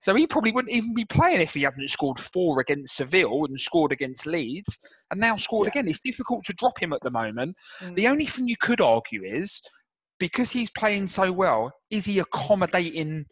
[0.00, 3.58] So he probably wouldn't even be playing if he hadn't scored four against Seville and
[3.58, 4.78] scored against Leeds
[5.10, 5.80] and now scored Yeah.
[5.80, 5.88] again.
[5.88, 7.56] It's difficult to drop him at the moment.
[7.80, 7.94] Mm.
[7.94, 9.62] The only thing you could argue is
[10.18, 13.24] because he's playing so well, is he accommodating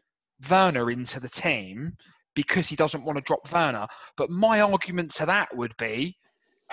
[0.49, 1.97] Werner into the team
[2.35, 3.87] because he doesn't want to drop Werner?
[4.17, 6.17] But my argument to that would be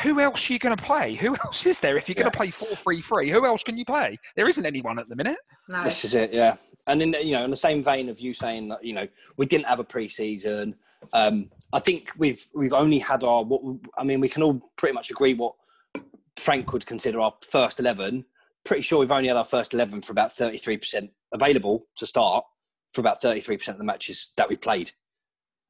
[0.02, 1.16] who else are you going to play?
[1.16, 3.30] Who else is there if you're going to play 4 3 3?
[3.30, 4.18] Who else can you play?
[4.36, 5.38] There isn't anyone at the minute.
[5.68, 5.84] no.
[5.84, 6.56] This is it, yeah.
[6.88, 9.46] And in you know, in the same vein of you saying that you know we
[9.46, 10.76] didn't have a pre-season,
[11.14, 13.62] um, I think we've we've only had our what
[13.98, 15.54] I mean we can all pretty much agree what
[16.38, 18.26] Frank would consider our first eleven.
[18.64, 22.44] Pretty sure we've only had our first eleven for about thirty-three percent available to start
[22.92, 24.92] for about thirty-three percent of the matches that we played.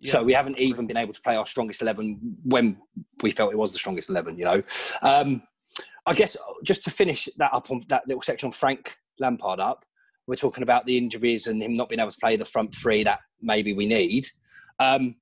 [0.03, 2.77] So we haven't even been able to play our strongest eleven when
[3.21, 4.37] we felt it was the strongest eleven.
[4.37, 4.63] You know,
[5.01, 5.43] um,
[6.05, 9.59] I guess uh, just to finish that up on that little section on Frank Lampard
[9.59, 9.85] up,
[10.27, 13.03] we're talking about the injuries and him not being able to play the front three
[13.03, 14.27] that maybe we need.
[14.79, 15.15] Um,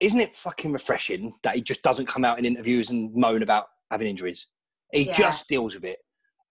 [0.00, 3.66] isn't it fucking refreshing that he just doesn't come out in interviews and moan about
[3.90, 4.46] having injuries?
[4.92, 5.12] He Yeah.
[5.14, 5.98] just deals with it,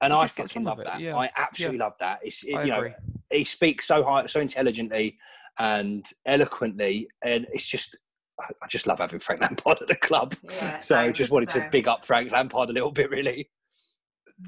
[0.01, 0.99] and He I fucking love that.
[0.99, 1.15] yeah.
[1.15, 2.19] I absolutely love that.
[2.23, 2.93] It's it- I you know agree.
[3.32, 5.17] he speaks so high, so intelligently
[5.60, 7.98] and eloquently, and it's just
[8.39, 10.36] I I just love having Frank Lampard at the club.
[10.43, 13.50] Yeah, so same, just wanted to big up Frank Lampard a little bit, really.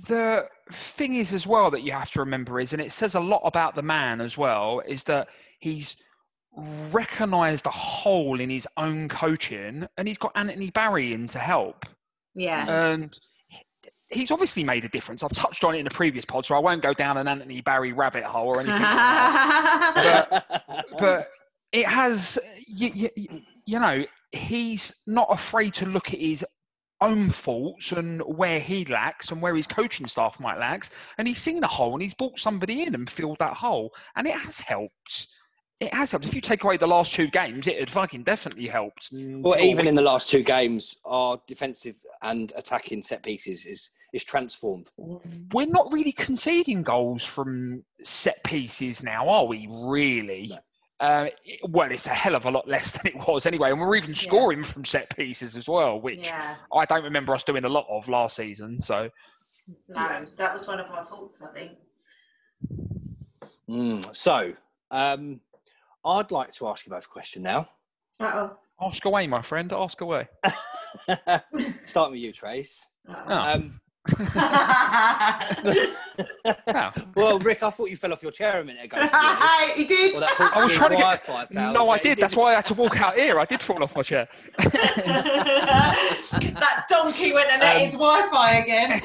[0.08, 3.19] the thing is as well that you have to remember is and it says a
[3.19, 5.28] lot about the man as well is that
[5.60, 5.97] he's
[6.91, 11.86] recognized a hole in his own coaching and he's got anthony barry in to help
[12.36, 12.91] Yeah.
[12.91, 13.17] and
[14.12, 15.24] he's obviously made a difference.
[15.24, 17.62] I've touched on it in a previous pod so i won't go down an anthony
[17.62, 20.86] barry rabbit hole or anything like that.
[20.97, 21.28] But
[21.71, 26.45] it has you, you, you know he's not afraid to look at his
[27.02, 30.86] own faults and where he lacks and where his coaching staff might lack
[31.17, 34.28] and he's seen a hole and he's brought somebody in and filled that hole and
[34.28, 35.28] it has helped.
[35.80, 36.28] It has helped.
[36.28, 39.10] If you take away the last two games it had fucking definitely helped.
[39.12, 43.89] Well, even we- in the last two games, our defensive and attacking set pieces is
[44.13, 44.89] is transformed.
[44.97, 49.67] we're not really conceding goals from set pieces now, are we?
[49.69, 50.47] Really?
[50.50, 50.58] No.
[51.00, 51.30] Uh,
[51.69, 54.13] well, it's a hell of a lot less than it was anyway, and we're even
[54.13, 56.56] scoring from set pieces as well, which yeah.
[56.71, 58.80] I don't remember us doing a lot of last season.
[58.82, 59.10] So
[59.88, 61.71] No, that was one of our faults, I think.
[63.67, 64.54] Mm, So,
[64.91, 65.39] um,
[66.06, 67.67] I'd like to ask you both a question now.
[68.19, 68.56] Uh-oh.
[68.80, 69.74] ask away, my friend.
[69.74, 70.28] Ask away.
[71.88, 72.86] Starting with you, Trace.
[73.10, 73.34] Uh-oh.
[73.56, 73.82] Um,
[76.67, 76.91] Yeah.
[77.15, 78.97] well, Rick, I thought you fell off your chair a minute ago.
[78.97, 79.08] To
[79.76, 80.13] he did.
[80.13, 82.17] Well, I was trying to get- Wi-Fi failed, No, I did.
[82.17, 83.39] That's why I had to walk out here.
[83.39, 84.28] I did fall off my chair.
[84.58, 85.95] that
[86.89, 89.02] donkey went and ate Um, his Wi-Fi again.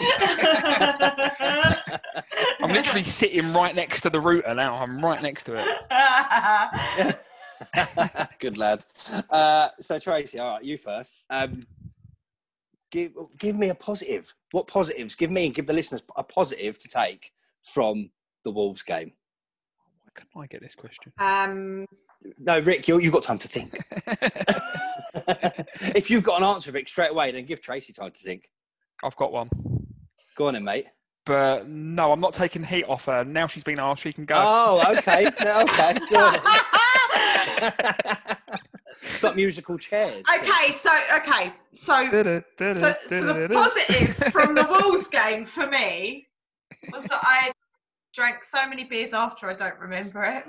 [2.61, 4.77] I'm literally sitting right next to the router now.
[4.77, 7.17] I'm right next to it.
[8.39, 8.85] Good lad.
[9.31, 11.15] Uh, so Tracy, all right, you first.
[11.31, 11.67] Um,
[12.97, 14.35] give give me a positive.
[14.53, 15.15] What positives?
[15.15, 17.33] Give me and give the listeners a positive to take
[17.63, 18.11] from
[18.45, 19.13] the Wolves game.
[20.05, 21.13] Why couldn't I get this question?
[21.19, 21.85] um,
[22.39, 23.75] No, Rick, you you've got time to think.
[25.95, 28.49] if you've got an answer, Rick, straight away, then give Tracy time to think.
[29.05, 29.51] I've got one.
[30.37, 30.87] Go on, then, mate.
[31.27, 33.25] But no, I'm not taking heat off her.
[33.25, 34.37] Now she's been asked, she can go.
[34.39, 35.99] Oh, okay, No, okay.
[39.07, 40.23] Go it's like musical chairs.
[40.35, 46.27] okay, so okay, so so, so the positive from the Wolves game for me
[46.93, 47.53] was that I
[48.15, 50.45] drank so many beers after I don't remember it.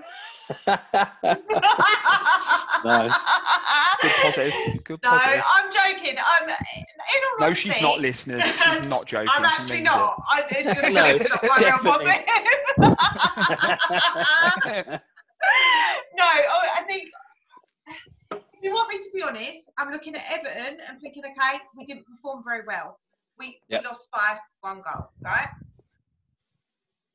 [2.85, 3.13] Nice.
[4.01, 4.53] Good positive.
[4.85, 5.43] Good No, positive.
[5.55, 6.15] I'm joking.
[6.17, 6.55] I'm in
[7.41, 8.41] all No, she's not listening.
[8.41, 9.27] She's not joking.
[9.35, 10.21] I'm actually means not.
[10.31, 12.23] I, it's just No, it's not my real positive.
[16.15, 17.09] no, I I think
[18.57, 21.85] if you want me to be honest, I'm looking at Everton and thinking, okay, we
[21.85, 22.99] didn't perform very well.
[23.39, 23.81] We, Yep.
[23.83, 25.47] we lost by one goal, right?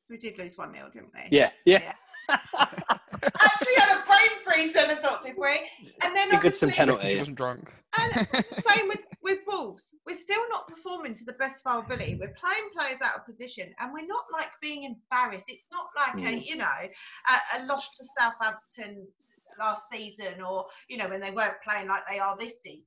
[0.09, 1.37] We did lose one nil, didn't we?
[1.37, 1.93] yeah, yeah.
[2.29, 5.59] Actually, had a brain freeze then and thought, did we?
[6.03, 7.09] And then Be good some obviously, penalty.
[7.09, 7.73] she wasn't drunk.
[7.99, 8.27] and
[8.59, 9.95] same with with Wolves.
[10.05, 12.15] We're still not performing to the best of our ability.
[12.19, 15.45] We're playing players out of position, and we're not like being embarrassed.
[15.47, 16.45] It's not like a Mm.
[16.45, 19.07] you know a, a loss to Southampton
[19.59, 22.83] last season, or you know when they weren't playing like they are this season.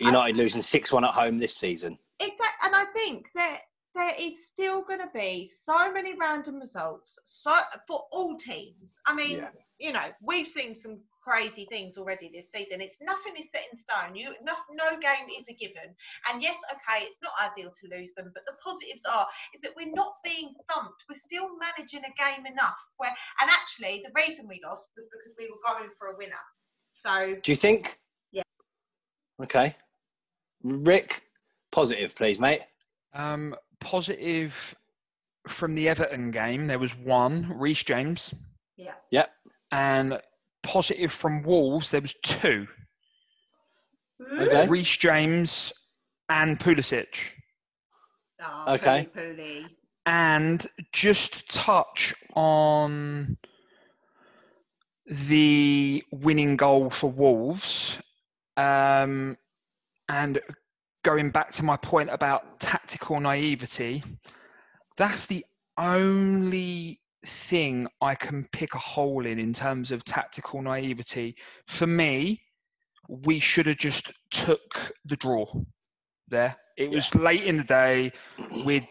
[0.00, 1.98] United losing six one at home this season.
[2.20, 3.60] Exactly, and I think that
[3.94, 7.56] there is still going to be so many random results so
[7.88, 8.94] for all teams.
[9.06, 9.48] I mean, Yeah.
[9.78, 12.80] you know, we've seen some crazy things already this season.
[12.80, 14.14] It's nothing is set in stone.
[14.14, 15.94] You no, no game is a given.
[16.30, 19.72] And yes, okay, it's not ideal to lose them, but the positives are is that
[19.76, 21.02] we're not being thumped.
[21.08, 23.10] We're still managing a game enough where
[23.40, 26.34] and actually the reason we lost was because we were going for a winner.
[26.92, 27.98] So Do you think?
[28.30, 28.42] Yeah.
[29.42, 29.74] Okay.
[30.62, 31.22] Rick,
[31.72, 32.60] positive, please, mate.
[33.12, 34.74] Um, positive
[35.48, 38.32] from the Everton game, there was one, Reece James.
[38.76, 38.92] Yeah.
[39.10, 39.30] Yep.
[39.72, 40.20] And
[40.66, 42.66] positive from Wolves, there was two,
[44.38, 44.66] Okay.
[44.66, 45.72] Reece James
[46.28, 47.06] and Pulisic.
[48.42, 49.08] Oh, Okay.
[49.14, 49.64] Pooly, pooly.
[50.06, 53.36] And just touch on
[55.06, 57.98] the winning goal for Wolves.
[58.56, 59.36] Um,
[60.08, 60.40] and
[61.04, 64.02] going back to my point about tactical naivety,
[64.96, 65.44] that's the
[65.78, 71.36] only thing I can pick a hole in in terms of tactical naivety.
[71.66, 72.42] For me,
[73.08, 75.46] we should have just took the draw.
[76.28, 76.56] there.
[76.76, 78.12] It was late in the day.
[78.64, 78.84] With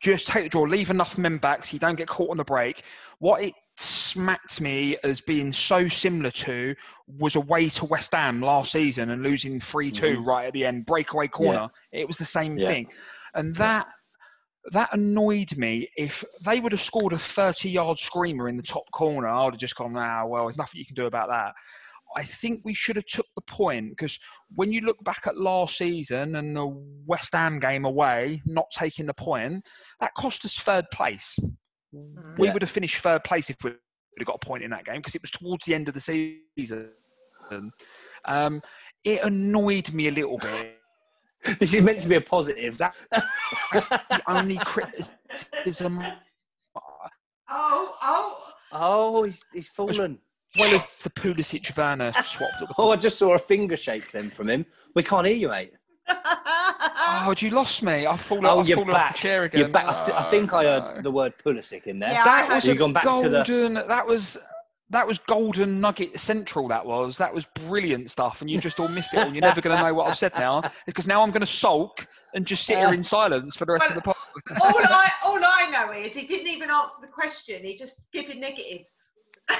[0.00, 2.44] just take the draw, leave enough men back so you don't get caught on the
[2.44, 2.82] break.
[3.18, 6.74] What it smacked me as being so similar to
[7.08, 10.26] was away to West Ham last season and losing 3 2 Mhm.
[10.26, 11.68] right at the end, breakaway corner.
[11.90, 12.68] It was the same Yeah.
[12.68, 12.92] thing.
[13.34, 13.88] And that.
[14.72, 15.88] That annoyed me.
[15.96, 19.54] If they would have scored a 30 yard screamer in the top corner, I would
[19.54, 21.54] have just gone, ah, well, there's nothing you can do about that.
[22.16, 24.18] I think we should have took the point because
[24.54, 26.66] when you look back at last season and the
[27.06, 29.66] West Ham game away, not taking the point,
[30.00, 31.38] that cost us third place.
[31.92, 32.52] We Yeah.
[32.52, 33.78] would have finished third place if we would
[34.18, 36.00] have got a point in that game because it was towards the end of the
[36.00, 36.92] season.
[38.24, 38.62] Um,
[39.04, 40.77] it annoyed me a little bit.
[41.60, 42.78] This is meant to be a positive.
[42.78, 42.94] That
[43.72, 46.02] That's the only criticism,
[47.50, 48.44] Oh, oh.
[48.72, 50.18] oh, he's, he's fallen.
[50.54, 52.50] as well as the Pulisic Werner swap.
[52.60, 54.66] At the Oh, I just saw a finger shake then from him.
[54.94, 55.72] We can't hear you, mate.
[56.10, 58.06] Oh, you lost me.
[58.06, 59.10] I've fallen, Oh, I've you're fallen back.
[59.12, 59.60] off the chair again.
[59.60, 59.86] You're back.
[59.88, 61.02] I, th- I think I Oh, heard no.
[61.02, 62.10] the word Pulisic in there.
[62.12, 63.74] Yeah, that was You've a gone back to the- golden.
[63.74, 64.36] That was
[64.90, 66.68] that was golden nugget central.
[66.68, 69.20] That was that was brilliant stuff, and you just all missed it.
[69.20, 71.46] And You're never going to know what I've said now because now I'm going to
[71.46, 74.60] sulk and just sit here in silence for the rest of the podcast.
[74.60, 77.64] all I all I know is he didn't even answer the question.
[77.64, 79.12] He just giving negatives.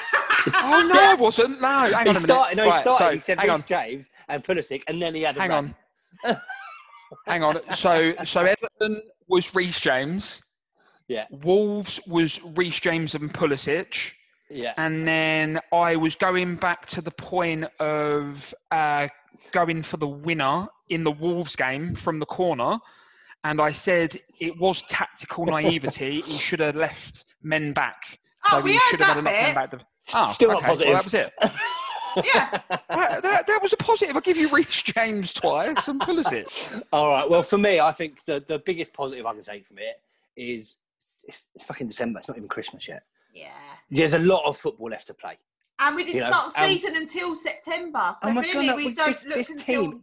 [0.54, 1.60] Oh no, I wasn't.
[1.60, 2.20] No, hang on a He minute.
[2.20, 2.56] started.
[2.56, 2.98] No, he Right, started.
[3.04, 5.74] so, he said hang on, James and Pulisic, and then he had a hang rant.
[6.24, 6.36] on,
[7.26, 7.60] hang on.
[7.74, 10.42] So so Everton was Reece James.
[11.08, 11.26] Yeah.
[11.30, 14.12] Wolves was Reece James and Pulisic.
[14.50, 14.72] Yeah.
[14.76, 19.08] and then I was going back to the point of uh,
[19.52, 22.78] going for the winner in the Wolves game from the corner,
[23.44, 26.22] and I said it was tactical naivety.
[26.22, 29.42] he should have left men back, Oh, so we he should have had that enough
[29.42, 29.70] men back.
[29.70, 29.80] To,
[30.14, 30.92] oh, Still not positive.
[30.94, 31.32] Well, that was it.
[32.34, 32.50] Yeah.
[32.68, 34.16] That, that, that was a positive.
[34.16, 36.82] I give you Reece James twice and Pulisic.
[36.92, 37.28] All right.
[37.30, 40.00] Well, for me, I think the, the biggest positive I can take from it
[40.36, 40.78] is
[41.24, 42.18] it's, it's fucking December.
[42.18, 43.02] It's not even Christmas yet.
[43.32, 43.52] Yeah.
[43.90, 45.38] There's a lot of football left to play.
[45.80, 48.76] And we didn't You know, start the um, season until September, so Oh really God,
[48.76, 49.82] we we- don't this- look this until.
[49.92, 50.02] team-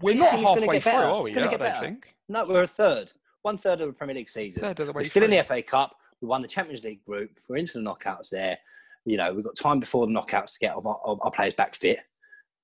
[0.00, 1.06] We're not team's gonna halfway get through, better.
[1.06, 1.34] are It's we?
[1.34, 1.86] gonna yet, get I don't better.
[1.86, 2.16] think.
[2.28, 3.12] No, we're a third.
[3.42, 4.62] One third of the Premier League season.
[4.62, 5.96] Third of the way We're still in the FA Cup.
[6.20, 7.30] We won the Champions League group.
[7.48, 8.56] We're into the knockouts there.
[9.04, 11.74] You know, we've got time before the knockouts to get our, our, our players back
[11.74, 11.98] fit,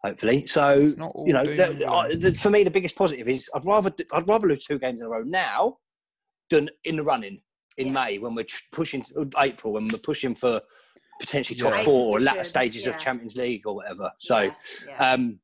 [0.05, 0.47] hopefully.
[0.47, 2.21] So, It's not all you know, doom the, and uh, gloom.
[2.21, 5.07] the, for me, the biggest positive is I'd rather I'd rather lose two games in
[5.09, 5.79] a row now
[6.51, 7.41] than in the running
[7.79, 7.93] in Yeah.
[7.93, 9.05] May when we're pushing
[9.39, 10.61] April when we're pushing for
[11.21, 11.85] potentially top Yeah.
[11.85, 12.99] four or latter Position, stages of.
[12.99, 14.13] Champions League or whatever.
[14.19, 14.53] So, yeah,
[14.87, 15.13] yeah.
[15.13, 15.41] um,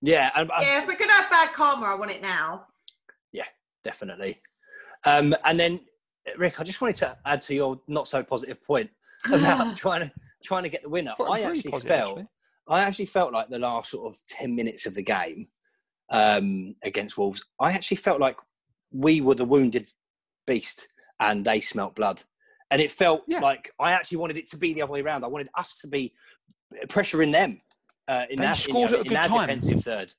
[0.00, 2.66] yeah, and, and- yeah, if we're gonna have bad karma, I want it now.
[3.32, 3.44] Yeah,
[3.84, 4.40] definitely.
[5.04, 5.80] Um, and then,
[6.38, 8.90] Rick, I just wanted to add to your not so positive point
[9.26, 11.14] about trying to trying to get the winner.
[11.16, 12.26] Thought I actually positive, felt actually.
[12.68, 15.48] I actually felt like the last sort of ten minutes of the game
[16.10, 18.38] um, against Wolves, I actually felt like
[18.92, 19.90] we were the wounded
[20.46, 20.88] beast
[21.20, 22.22] and they smelt blood.
[22.70, 23.40] And it felt Yeah.
[23.40, 25.24] like I actually wanted it to be the other way around.
[25.24, 26.12] I wanted us to be
[26.86, 27.60] pressuring them
[28.08, 29.40] uh, in They that scored in, at a in good our time.
[29.46, 30.14] defensive third.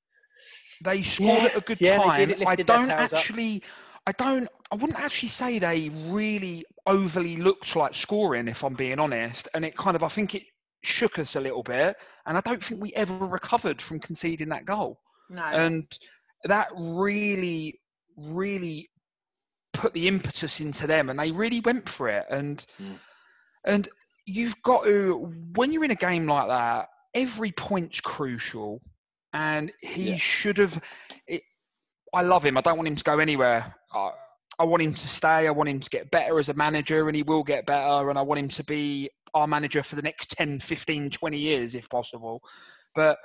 [0.84, 2.28] They scored Yeah, at a good yeah, time.
[2.30, 2.42] did.
[2.42, 3.14] It I don't tails up.
[3.20, 3.64] actually,
[4.08, 9.00] I don't, I wouldn't actually say they really overly looked like scoring, if I'm being
[9.00, 9.48] honest.
[9.54, 10.44] And it kind of, I think it
[10.84, 11.96] shook us a little bit.
[12.26, 15.00] And I don't think we ever recovered from conceding that goal.
[15.30, 15.44] No.
[15.44, 15.86] And
[16.44, 17.80] that really,
[18.16, 18.90] really
[19.76, 22.26] put the impetus into them, and they really went for it.
[22.30, 23.00] And Mm.
[23.66, 23.90] and
[24.26, 25.16] you've got to
[25.56, 28.82] when you're in a game like that, every point's crucial.
[29.34, 30.18] And he Yeah.
[30.18, 30.82] should have.
[31.28, 31.44] It,
[32.14, 32.58] I love him.
[32.58, 33.76] I don't want him to go anywhere.
[33.94, 34.12] I,
[34.58, 35.48] I want him to stay.
[35.48, 38.10] I want him to get better as a manager, and he will get better.
[38.10, 41.76] And I want him to be our manager for the next 10, 15, 20 years,
[41.76, 42.42] if possible.
[42.94, 43.18] But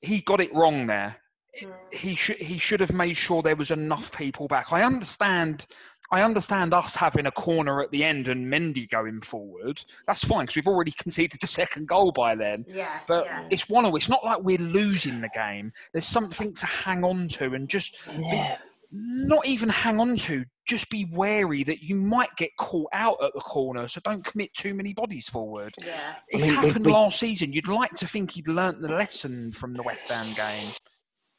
[0.00, 1.16] he got it wrong there.
[1.60, 1.70] Hmm.
[1.92, 4.72] he should he should have made sure there was enough people back.
[4.72, 5.66] I understand.
[6.10, 9.82] I understand us having a corner at the end and Mendy going forward.
[10.06, 12.64] That's fine because we've already conceded the second goal by then.
[12.68, 13.00] yeah.
[13.08, 13.48] But yeah.
[13.50, 15.72] it's one of it's not like we're losing the game.
[15.92, 18.58] There's something to hang on to and just Yeah.
[18.90, 20.44] not even hang on to.
[20.66, 23.88] Just be wary that you might get caught out at the corner.
[23.88, 25.72] So don't commit too many bodies forward.
[25.84, 26.16] yeah.
[26.28, 27.52] It's mean, we- happened we- last season.
[27.52, 30.70] You'd like to think he'd learnt the lesson from the West Ham game.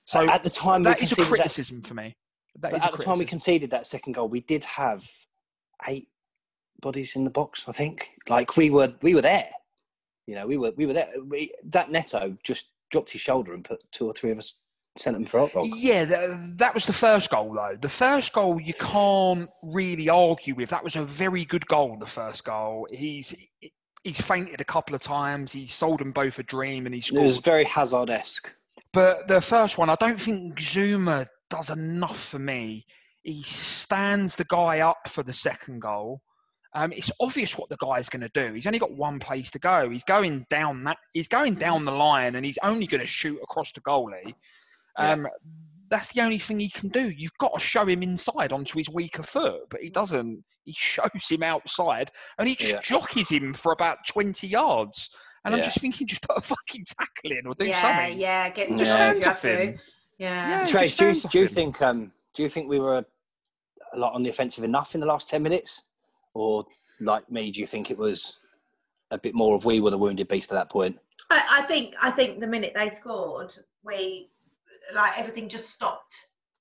[0.06, 2.16] So at the time we that is a conceded that- criticism for me.
[2.60, 5.10] That But a at the time we conceded that second goal, we did have
[5.88, 6.08] eight
[6.80, 7.66] bodies in the box.
[7.68, 9.50] I think, like we were, we were there.
[10.26, 11.10] You know, we were, we were there.
[11.22, 14.54] We, that Neto just dropped his shoulder and put two or three of us
[14.98, 15.68] sent them for hot dog.
[15.68, 17.78] Yeah, that, that was the first goal, though.
[17.80, 20.70] The first goal you can't really argue with.
[20.70, 21.98] That was a very good goal.
[22.00, 22.88] The first goal.
[22.92, 23.36] He's
[24.04, 25.52] he's fainted a couple of times.
[25.52, 28.50] He sold them both a dream, and he It was very Hazard esque.
[28.96, 32.86] But the first one, I don't think Zouma does enough for me.
[33.24, 36.22] He stands the guy up for the second goal.
[36.74, 38.54] Um, it's obvious what the guy's going to do.
[38.54, 39.90] He's only got one place to go.
[39.90, 40.96] He's going down that.
[41.12, 44.34] He's going down the line, and he's only going to shoot across the goalie.
[44.98, 45.30] Um, yeah.
[45.90, 47.10] That's the only thing he can do.
[47.10, 50.42] You've got to show him inside onto his weaker foot, but he doesn't.
[50.64, 52.82] He shows him outside, and he just yeah.
[52.82, 55.10] jockeys him for about twenty yards.
[55.46, 55.58] And yeah.
[55.58, 58.20] I'm just thinking, just put a fucking tackle in or do yeah, something.
[58.20, 59.80] Yeah, get just stands off him.
[60.18, 60.62] Yeah.
[60.62, 63.06] yeah Trace, do you, do you think um, do you think we were
[63.94, 65.84] a lot on the offensive enough in the last ten minutes,
[66.34, 66.66] or
[67.00, 68.38] like me, do you think it was
[69.12, 70.98] a bit more of we were the wounded beast at that point?
[71.30, 74.30] I, I think I think the minute they scored, we
[74.94, 76.16] like everything just stopped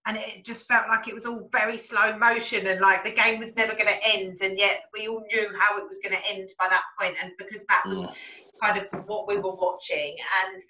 [0.06, 3.38] and it just felt like it was all very slow motion and like the game
[3.38, 6.30] was never going to end and yet we all knew how it was going to
[6.30, 8.14] end by that point and because that was mm.
[8.62, 10.16] Kind of what we were watching.
[10.46, 10.62] And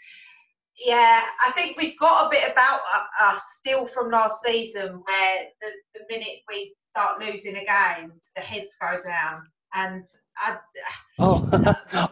[0.84, 2.80] yeah i think we've got a bit about
[3.22, 8.40] us still from last season where the, the minute we start losing a game the
[8.40, 9.42] heads go down.
[9.74, 10.04] And
[10.36, 10.56] I,
[11.18, 11.48] oh.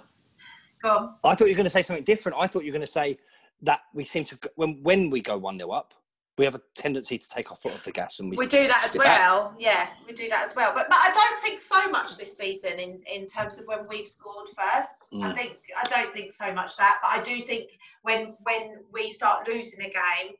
[1.25, 2.37] i thought you were going to say something different.
[2.39, 3.19] I thought you were going to say
[3.63, 5.95] that we seem to when when we go 1-0 up
[6.43, 8.67] we have a tendency to take our foot off the gas and we, we do
[8.67, 9.55] that as well.
[9.61, 10.73] Yeah we do that as well.
[10.75, 14.09] But but i don't think so much this season in in terms of when we've
[14.09, 15.13] scored first.
[15.13, 15.23] Mm.
[15.23, 17.71] i think i don't think so much that but i do think
[18.03, 20.33] when when we start losing a game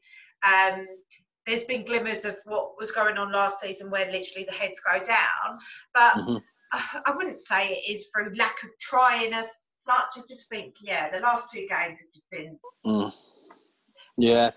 [0.43, 0.89] um
[1.47, 4.99] there's been glimmers of what was going on last season where literally the heads go
[5.03, 5.59] down.
[5.95, 6.37] But mm-hmm.
[6.73, 10.17] I, I wouldn't say it is through lack of trying as such.
[10.17, 13.13] I just think yeah the last two games have just been mm.
[14.17, 14.51] yeah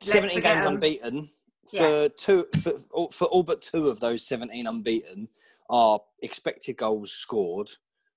[0.00, 1.30] 17 games unbeaten.
[1.76, 2.72] For two, for,
[3.12, 5.28] for all but two of those 17 unbeaten,
[5.68, 7.68] our expected goals scored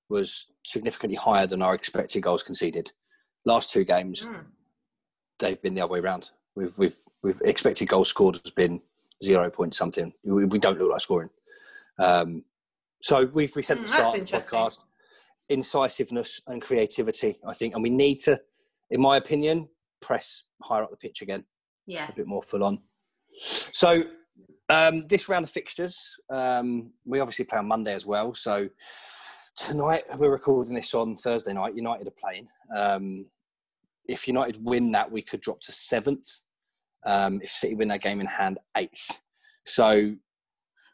[0.09, 2.91] was significantly higher than our expected goals conceded.
[3.45, 4.43] Last two games, mm.
[5.39, 6.31] they've been the other way around.
[6.55, 8.81] We've, we've, we've expected goals scored has been
[9.23, 10.13] zero point something.
[10.23, 11.29] We, we don't look like scoring.
[11.99, 12.43] Um,
[13.01, 14.79] so we've we said mm, at the start of the podcast,
[15.49, 18.39] incisiveness and creativity, I think, and we need to,
[18.91, 19.67] in my opinion,
[20.01, 21.43] press higher up the pitch again
[21.91, 22.79] yeah, a bit more full on.
[23.73, 24.03] So
[24.69, 25.97] um, this round of fixtures,
[26.33, 28.33] um, we obviously play on Monday as well.
[28.33, 28.69] So
[29.57, 31.75] tonight we're recording this on Thursday night.
[31.75, 32.47] United are playing.
[32.75, 33.25] Um,
[34.07, 36.27] if United win that, we could drop to seventh.
[37.05, 39.19] Um, if City win that game in hand, eighth.
[39.65, 40.15] So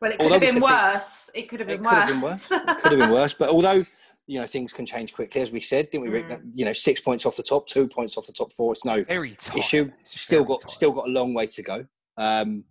[0.01, 1.29] well, it could have been worse.
[1.35, 2.09] It could have been, worse.
[2.09, 2.51] been worse.
[2.51, 3.33] It could have been worse.
[3.33, 3.83] But although
[4.28, 6.19] you know things can change quickly, as we said, didn't we?
[6.21, 6.51] Mm.
[6.53, 8.73] You know, six points off the top, two points off the top four.
[8.73, 9.57] It's no very tight.
[9.57, 9.89] issue.
[10.01, 10.69] It's still got tight.
[10.69, 11.86] still got a long way to go.
[12.17, 12.65] Um,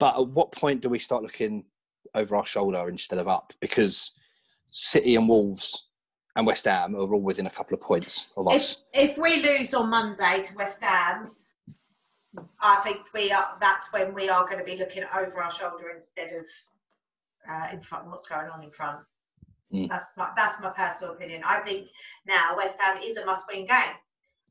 [0.00, 1.64] but at what point do we start looking
[2.14, 3.52] over our shoulder instead of up?
[3.60, 4.12] Because
[4.66, 5.88] City and Wolves
[6.36, 8.84] and West Ham are all within a couple of points of us.
[8.92, 11.30] If, if we lose on Monday to West Ham,
[12.60, 13.56] I think we are.
[13.60, 16.44] That's when we are going to be looking over our shoulder instead of
[17.48, 18.06] uh, in front.
[18.06, 19.00] Of what's going on in front?
[19.74, 19.88] Mm.
[19.88, 21.42] That's my that's my personal opinion.
[21.44, 21.88] I think
[22.26, 23.96] now West Ham is a must-win game,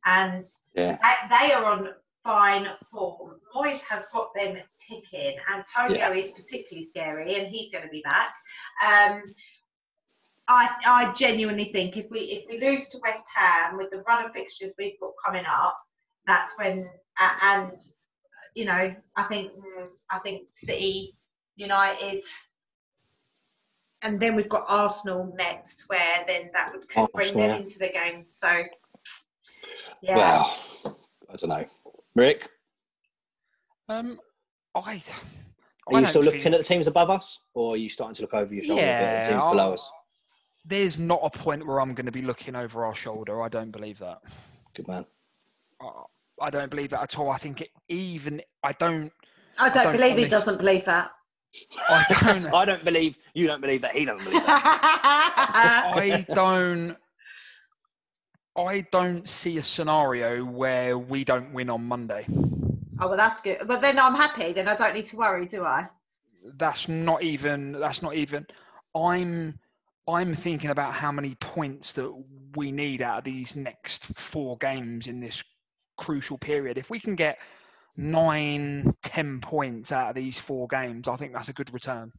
[0.05, 0.45] and
[0.76, 0.97] yeah.
[1.01, 1.89] they, they, are on
[2.26, 3.39] fine form.
[3.55, 5.38] Moyes has got them ticking.
[5.49, 6.13] Antonio yeah.
[6.13, 8.34] is particularly scary, and he's going to be back.
[8.86, 9.24] Um,
[10.49, 14.26] I I genuinely think if we if we lose to West Ham with the run
[14.26, 15.80] of fixtures we've got coming up,
[16.28, 16.89] that's when
[17.21, 17.78] uh, and
[18.55, 21.15] you know I think mm, I think City
[21.55, 22.24] United
[24.04, 27.89] and then we've got Arsenal next, where then that would could bring them into the
[27.89, 28.26] game.
[28.30, 28.64] So,
[30.01, 30.16] yeah.
[30.16, 30.60] Well,
[31.32, 31.66] I don't know,
[32.16, 32.49] Rick.
[33.89, 34.20] Um,
[34.76, 35.01] I.
[35.88, 36.56] Are you still looking think...
[36.56, 38.88] at the teams above us, or are you starting to look over your shoulder yeah,
[38.88, 39.91] at the teams below us?
[40.66, 43.41] There's not a point where I'm going to be looking over our shoulder.
[43.41, 44.20] I don't believe that.
[44.76, 45.06] Good man.
[46.41, 47.30] I don't believe that at all.
[47.30, 49.12] I think it, even I don't.
[49.60, 51.12] I don't, I don't believe honest, he doesn't believe that.
[51.89, 52.45] I don't.
[52.54, 55.84] I don't believe you don't believe that he doesn't believe that.
[55.95, 56.97] I don't.
[58.56, 62.26] I don't see a scenario where we don't win on Monday.
[62.99, 63.68] Oh well, that's good.
[63.68, 64.54] But then I'm happy.
[64.54, 65.89] Then I don't need to worry, do I?
[66.58, 67.74] That's not even.
[67.74, 68.45] That's not even.
[68.95, 69.60] I'm.
[70.08, 72.12] I'm thinking about how many points that
[72.56, 75.41] we need out of these next four games in this
[75.97, 76.78] crucial period.
[76.78, 77.38] If we can get
[77.96, 82.12] nine, ten points out of these four games, I think that's a good return.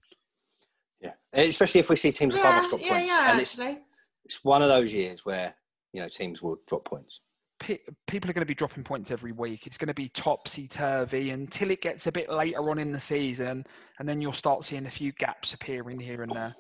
[1.01, 3.09] Yeah, especially if we see teams above us drop yeah, points.
[3.09, 3.67] Yeah, and actually.
[3.67, 3.81] It's,
[4.25, 5.55] it's one of those years where
[5.93, 7.21] you know teams will drop points.
[7.61, 9.67] People are going to be dropping points every week.
[9.67, 13.01] It's going to be topsy turvy until it gets a bit later on in the
[13.01, 13.65] season,
[13.99, 16.55] and then you'll start seeing a few gaps appearing here and there.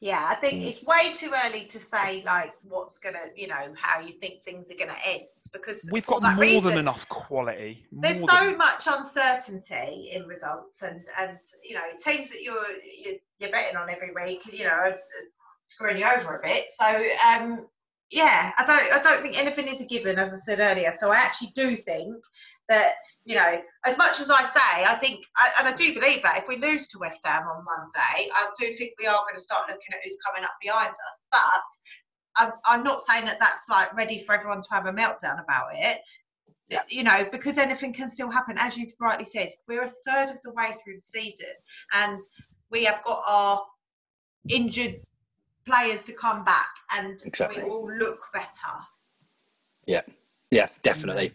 [0.00, 0.66] Yeah, I think Mm.
[0.68, 4.70] it's way too early to say like what's gonna, you know, how you think things
[4.70, 7.84] are gonna end because We've got more reason, than enough quality.
[7.90, 12.64] There's so than- much uncertainty in results, and and you know teams that you're
[13.04, 14.96] you're, you're betting on every week, you know,
[15.66, 16.70] screwing you over a bit.
[16.70, 16.86] So
[17.26, 17.66] um,
[18.10, 20.92] yeah, I don't I don't think anything is a given, as I said earlier.
[20.96, 22.14] So I actually do think
[22.68, 22.94] that
[23.28, 25.26] you know, as much as I say, I think,
[25.58, 28.72] and I do believe that if we lose to West Ham on Monday, I do
[28.72, 31.26] think we are going to start looking at who's coming up behind us.
[31.30, 31.42] But
[32.36, 35.68] I'm, I'm not saying that that's like ready for everyone to have a meltdown about
[35.74, 36.00] it.
[36.70, 36.80] Yeah.
[36.88, 38.56] You know, because anything can still happen.
[38.58, 41.48] As you've rightly said, we're a third of the way through the season,
[41.92, 42.22] and
[42.70, 43.62] we have got our
[44.48, 45.02] injured
[45.66, 47.62] players to come back, and Exactly.
[47.62, 48.72] we will look better.
[49.86, 50.02] Yeah,
[50.50, 51.34] yeah, definitely.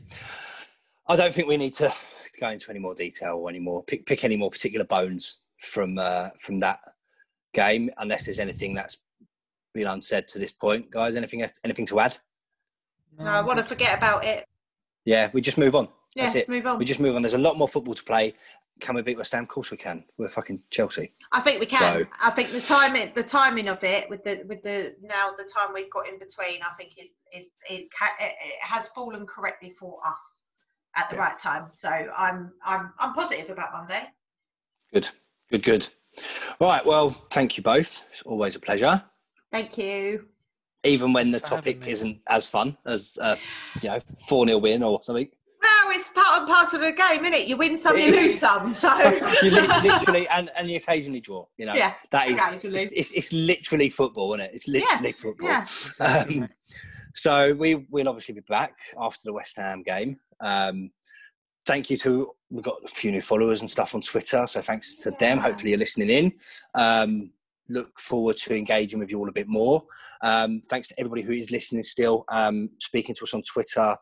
[1.07, 1.93] I don't think we need to
[2.39, 5.97] go into any more detail or any more pick, pick any more particular bones from
[5.97, 6.79] uh, from that
[7.53, 8.97] game, unless there's anything that's
[9.73, 11.15] been unsaid to this point, guys.
[11.15, 12.17] Anything else- anything to add?
[13.19, 14.47] No, I want to forget about it.
[15.05, 15.87] Yeah, we just move on.
[16.15, 16.51] Yeah, That's let's it.
[16.51, 16.77] move on.
[16.79, 17.21] We just move on.
[17.21, 18.33] There's a lot more football to play.
[18.79, 19.43] Can we beat West Ham?
[19.43, 20.03] Of course we can.
[20.17, 21.11] We're fucking Chelsea.
[21.31, 21.79] I think we can.
[21.79, 25.43] So- I think the timing, the timing of it, with the with the now the
[25.43, 29.25] time we've got in between, I think is is it, ca- it, it has fallen
[29.27, 30.45] correctly for us
[30.95, 31.21] at the Yeah.
[31.23, 31.67] right time.
[31.73, 34.09] So I'm I'm I'm positive about Monday.
[34.93, 35.09] Good,
[35.49, 35.89] good, good.
[36.59, 36.85] Right.
[36.85, 38.03] Well, thank you both.
[38.11, 39.03] It's always a pleasure.
[39.51, 40.27] Thank you.
[40.83, 43.35] Even when the Thanks for having topic isn't as fun as uh,
[43.81, 45.29] you know four 0 win or something.
[45.61, 47.47] Well, it's part and parcel of the game, isn't it?
[47.47, 48.75] You win some, you lose some.
[48.75, 48.93] So
[49.41, 51.45] you literally and, and you occasionally draw.
[51.57, 54.51] You know yeah, that is it's, it's, it's literally football, isn't it?
[54.53, 55.49] It's literally football.
[55.49, 55.61] yeah.
[55.61, 56.49] Exactly, Um, mate.
[57.15, 60.17] So we will obviously be back after the West Ham game.
[60.43, 60.91] Um,
[61.65, 64.95] thank you to we've got a few new followers and stuff on Twitter, so thanks
[64.95, 65.39] to them.
[65.39, 66.31] Hopefully you're listening in.
[66.75, 67.31] Um,
[67.69, 69.83] look forward to engaging with you all a bit more.
[70.21, 73.95] Um, thanks to everybody who is listening still, um, speaking to us on Twitter.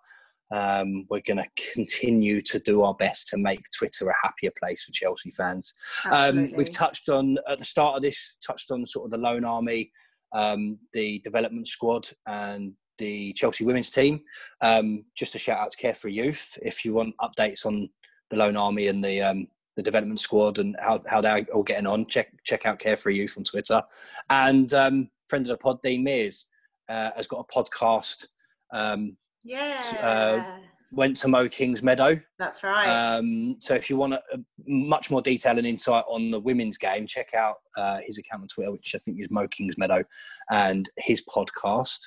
[0.53, 4.83] Um, we're going to continue to do our best to make Twitter a happier place
[4.83, 5.73] for Chelsea fans.
[6.11, 9.45] Um, we've touched on at the start of this, touched on sort of the Loan
[9.45, 9.91] Army,
[10.33, 14.21] um, the development squad, and the Chelsea women's team.
[14.61, 16.57] Um, just a shout out to Carefree Youth.
[16.61, 17.89] If you want updates on
[18.29, 21.87] the Loan Army and the um, the development squad and how, how they're all getting
[21.87, 23.81] on, check check out Carefree Youth on Twitter.
[24.29, 26.45] And um, friend of the pod, Dean Mears,
[26.87, 28.27] uh, has got a podcast.
[28.71, 30.59] Um, yeah,
[30.91, 32.19] went to Mo King's Meadow.
[32.37, 32.87] that's right.
[32.87, 34.37] Um, so if you want a, a
[34.67, 38.47] much more detail and insight on the women's game, check out uh, his account on
[38.49, 40.03] Twitter, which I think is Mo King's Meadow,
[40.51, 41.99] and his podcast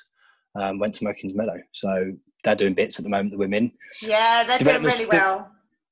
[0.55, 1.57] um, went to Mo King's Meadow.
[1.71, 2.11] So
[2.43, 3.31] they're doing bits at the moment.
[3.31, 5.51] The women yeah, they're doing really well.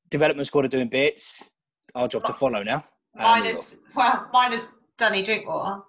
[0.10, 1.44] development squad are doing bits.
[1.96, 2.84] Our job to follow now.
[3.20, 5.82] Um, is, well, mine is Dunny Drinkwater.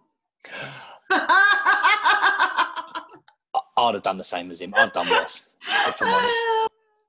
[3.77, 4.75] I'd have done the same as him.
[4.77, 5.45] I've done worse.
[5.89, 6.37] If I'm honest,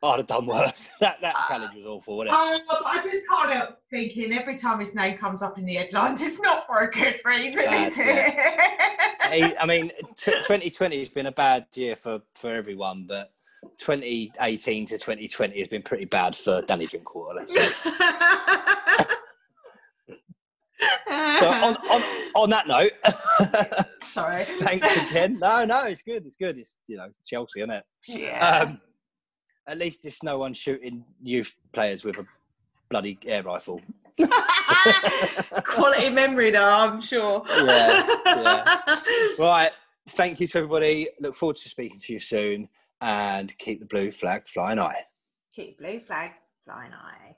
[0.06, 0.90] I'd have done worse.
[1.00, 2.36] That that challenge was awful, wasn't it?
[2.38, 5.76] Oh, but I just can't help thinking every time his name comes up in the
[5.76, 8.72] headlines, it's not for a good reason, Bad, is it?
[9.52, 13.32] He- I mean, t- 2020 has been a bad year for, for everyone, but
[13.80, 17.40] 2018 to 2020 has been pretty bad for Danny Drinkwater.
[17.40, 17.92] Let's say.
[21.40, 22.02] So on, on
[22.36, 22.92] on that note,
[24.04, 24.44] Sorry.
[24.44, 25.38] thanks again.
[25.40, 26.26] No, no, it's good.
[26.26, 26.58] It's good.
[26.58, 27.84] It's you know Chelsea, isn't it?
[28.08, 28.60] Yeah.
[28.60, 28.82] Um,
[29.68, 32.26] at least it's no one shooting youth players with a
[32.90, 33.82] bloody air rifle.
[35.66, 37.44] Quality memory, though, I'm sure.
[37.50, 38.82] Yeah, yeah.
[39.40, 39.72] Right.
[40.10, 41.10] Thank you to everybody.
[41.20, 42.70] Look forward to speaking to you soon,
[43.02, 45.00] and keep the blue flag flying high.
[45.54, 46.32] Keep blue flag
[46.64, 47.36] flying high.